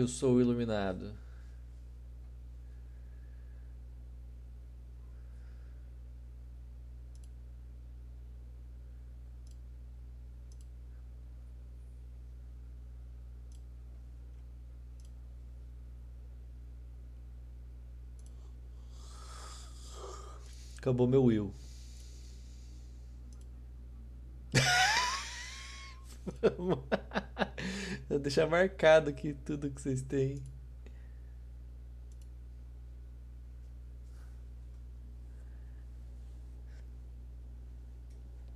Eu 0.00 0.08
sou 0.08 0.40
iluminado. 0.40 1.12
Acabou 20.78 21.06
meu 21.06 21.24
will. 21.24 21.52
Vou 28.10 28.18
deixar 28.18 28.48
marcado 28.48 29.08
aqui 29.08 29.34
tudo 29.44 29.70
que 29.70 29.80
vocês 29.80 30.02
têm. 30.02 30.42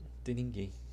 Não 0.03 0.11
tem 0.25 0.35
ninguém. 0.35 0.84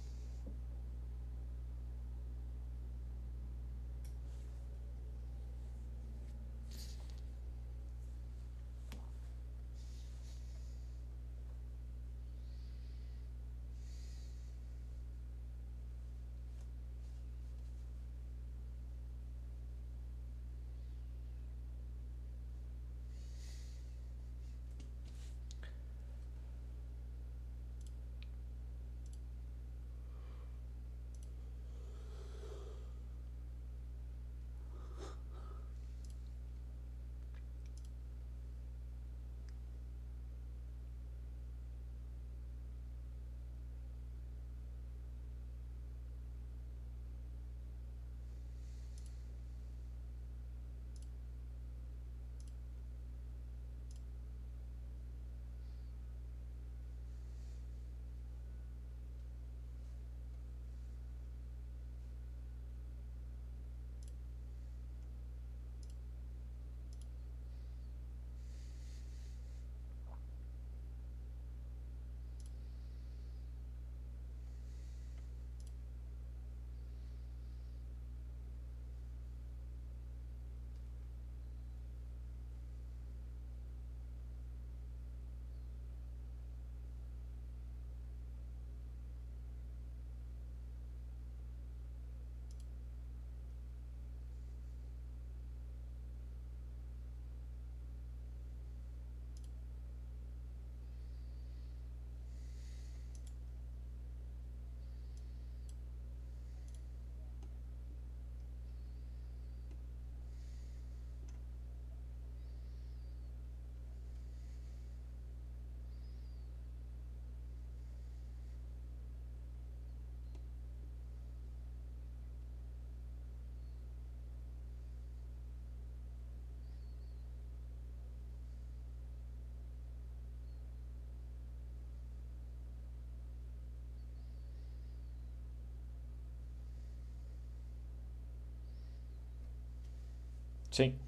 Sim. 140.72 141.00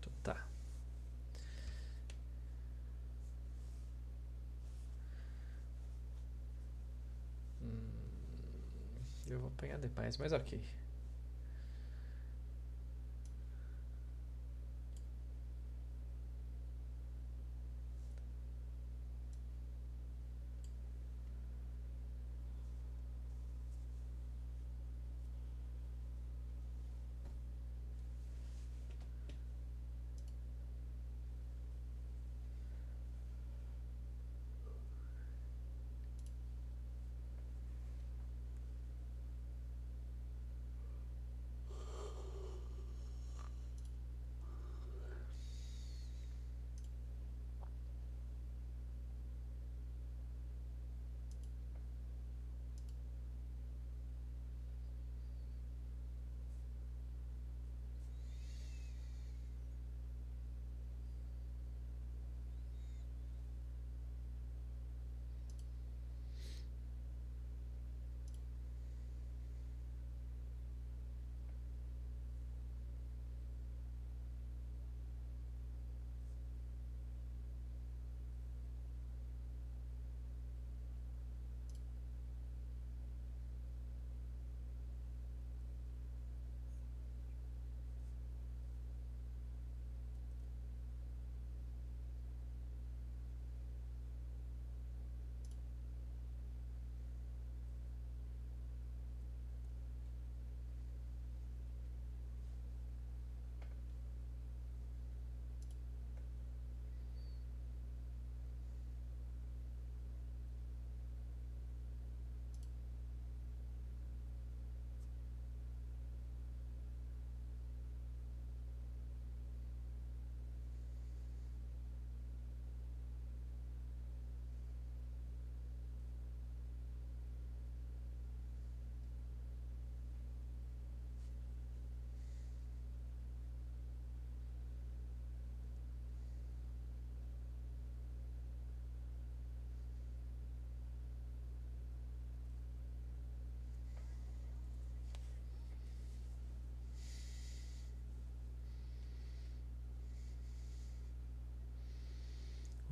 Então 0.00 0.12
Tá. 0.22 0.36
Hum, 7.60 7.90
eu 9.26 9.40
vou 9.40 9.48
apanhar 9.48 9.78
demais, 9.78 10.16
mas 10.16 10.32
ok. 10.32 10.60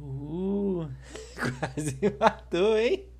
Uh, 0.07 0.89
Quase 1.35 1.99
matou, 2.19 2.77
hein? 2.77 3.16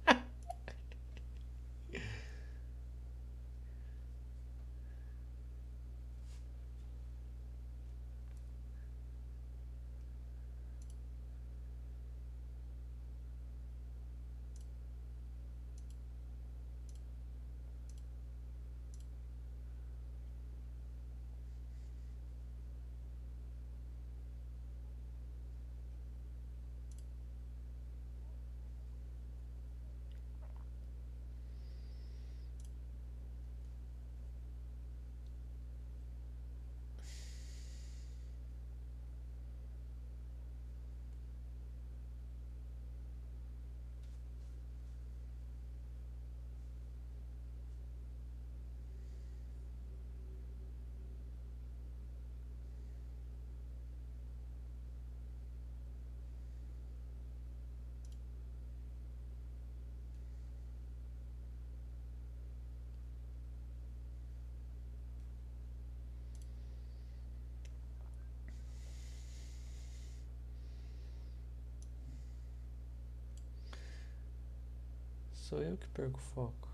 Sou 75.49 75.63
eu 75.63 75.77
que 75.77 75.87
perco 75.87 76.19
o 76.19 76.23
foco. 76.35 76.69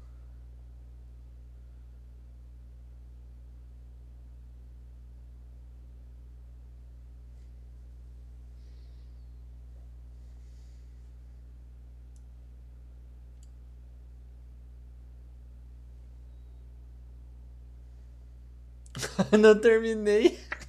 Não 19.38 19.58
terminei. 19.60 20.38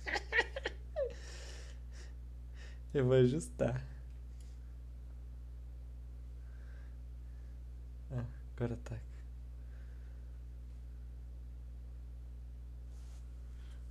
Eu 2.94 3.06
vou 3.06 3.16
ajustar. 3.16 3.82
Ah, 8.12 8.24
agora 8.56 8.78
tá. 8.84 8.98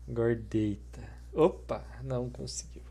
Agora 0.09 0.35
deita. 0.37 1.01
Opa, 1.33 1.85
não 2.03 2.29
conseguiu. 2.29 2.83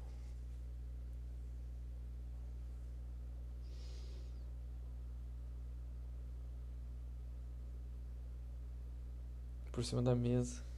Por 9.71 9.83
cima 9.83 10.01
da 10.01 10.15
mesa. 10.15 10.70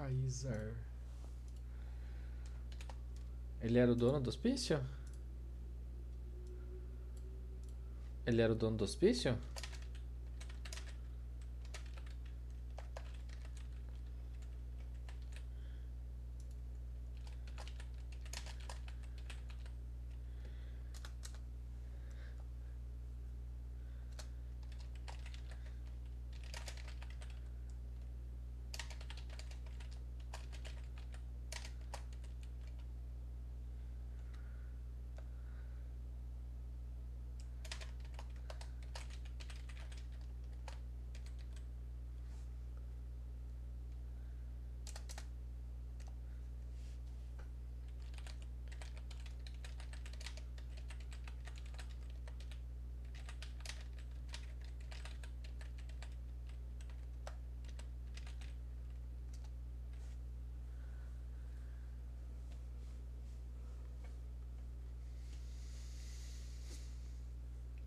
Kaiser. 0.00 0.74
Ele 3.60 3.78
era 3.78 3.92
o 3.92 3.94
dono 3.94 4.18
do 4.18 4.30
hospício? 4.30 4.80
Ele 8.24 8.40
era 8.40 8.52
o 8.52 8.56
dono 8.56 8.78
do 8.78 8.84
hospício? 8.84 9.36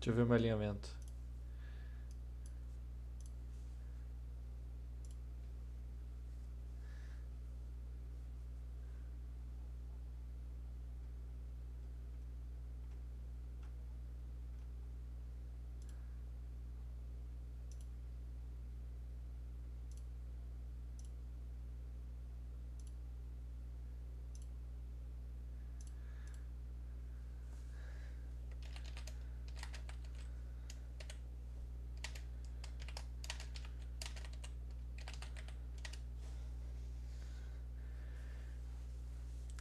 Deixa 0.04 0.10
eu 0.12 0.16
ver 0.16 0.26
meu 0.26 0.36
alinhamento. 0.36 1.03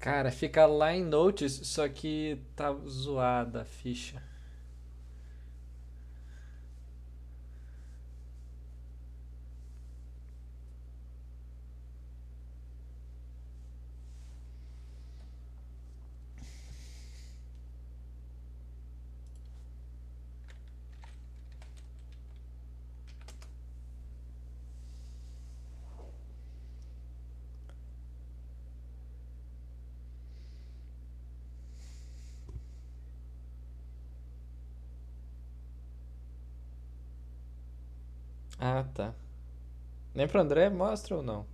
Cara, 0.04 0.32
fica 0.34 0.66
lá 0.66 0.94
em 0.94 1.02
Notes, 1.02 1.62
só 1.64 1.88
que 1.88 2.38
tá 2.58 2.74
zoada 2.86 3.62
a 3.62 3.66
ficha. 3.66 4.22
Ah, 38.84 38.88
tá. 38.94 39.14
Nem 40.14 40.28
pro 40.28 40.42
André 40.42 40.70
mostra 40.70 41.16
ou 41.16 41.24
não? 41.24 41.46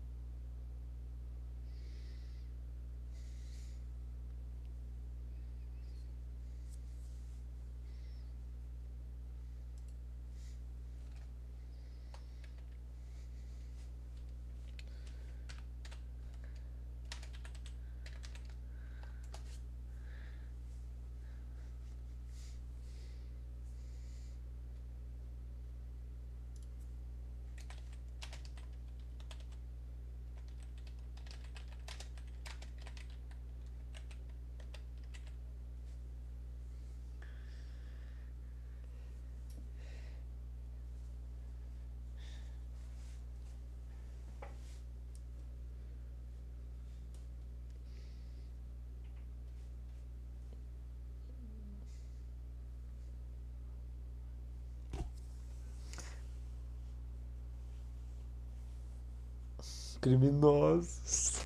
Criminosos. 60.01 61.43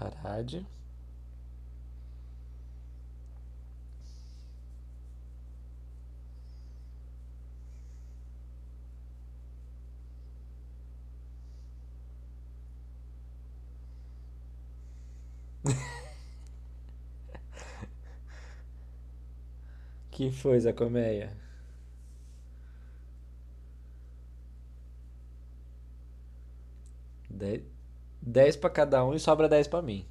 Harad. 0.00 0.64
Que 20.22 20.30
foi, 20.30 20.60
Zé 20.60 20.72
Colmeia? 20.72 21.36
Dez, 27.28 27.62
dez 28.20 28.56
pra 28.56 28.70
cada 28.70 29.04
um 29.04 29.14
e 29.14 29.18
sobra 29.18 29.48
dez 29.48 29.66
pra 29.66 29.82
mim. 29.82 30.06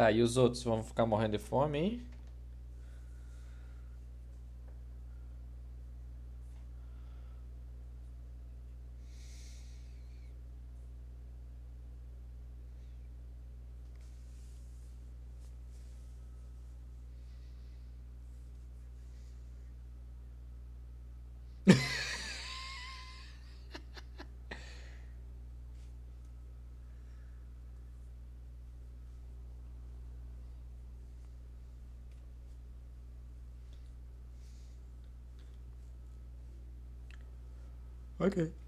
Tá, 0.00 0.10
e 0.10 0.22
os 0.22 0.38
outros 0.38 0.62
vão 0.62 0.82
ficar 0.82 1.04
morrendo 1.04 1.32
de 1.32 1.38
fome, 1.38 1.78
hein? 1.78 2.02
Ok. 38.20 38.59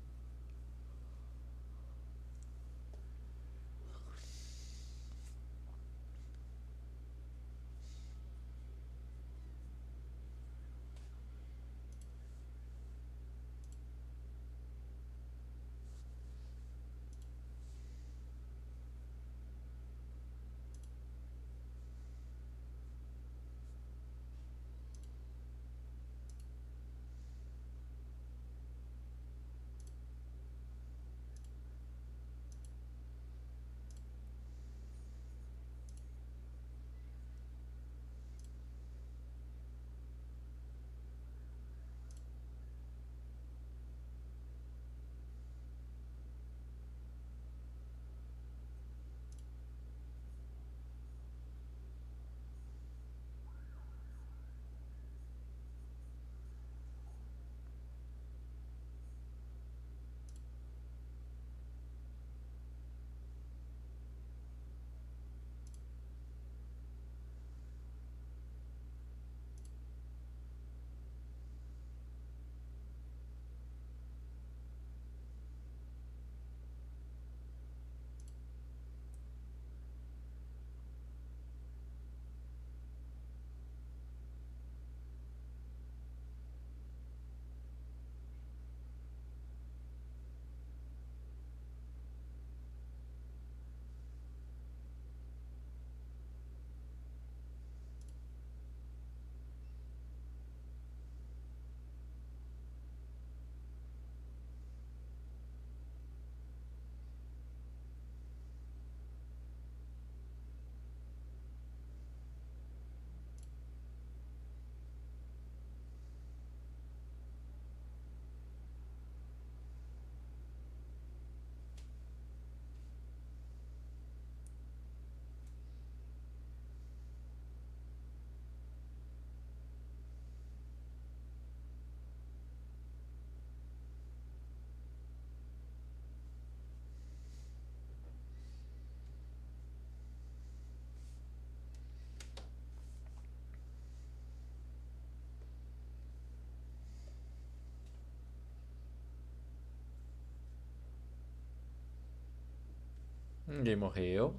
Ninguém 153.53 153.77
morreu. 153.77 154.35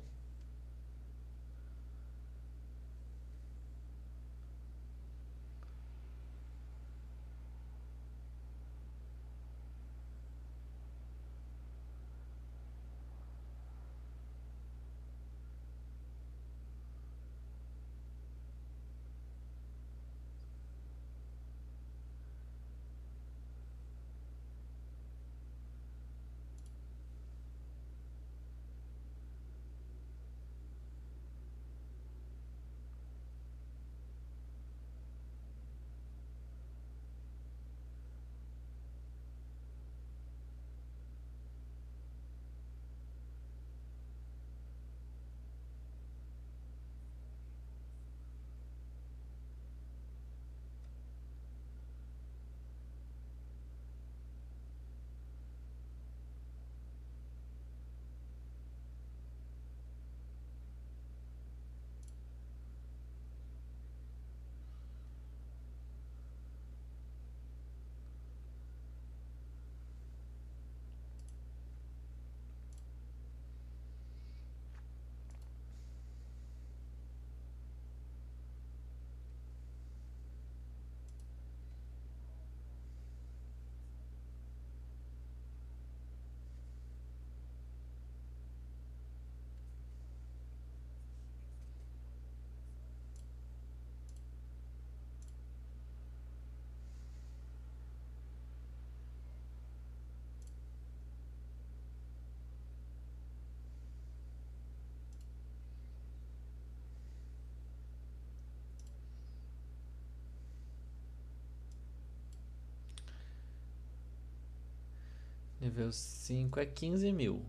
Nível 115.63 115.93
5 115.93 116.59
é 116.59 116.65
15 116.65 117.13
mil. 117.13 117.41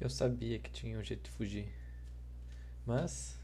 Eu 0.00 0.10
sabia 0.10 0.58
que 0.58 0.70
tinha 0.70 0.98
um 0.98 1.04
jeito 1.04 1.24
de 1.24 1.30
fugir. 1.30 1.68
Mas 2.86 3.38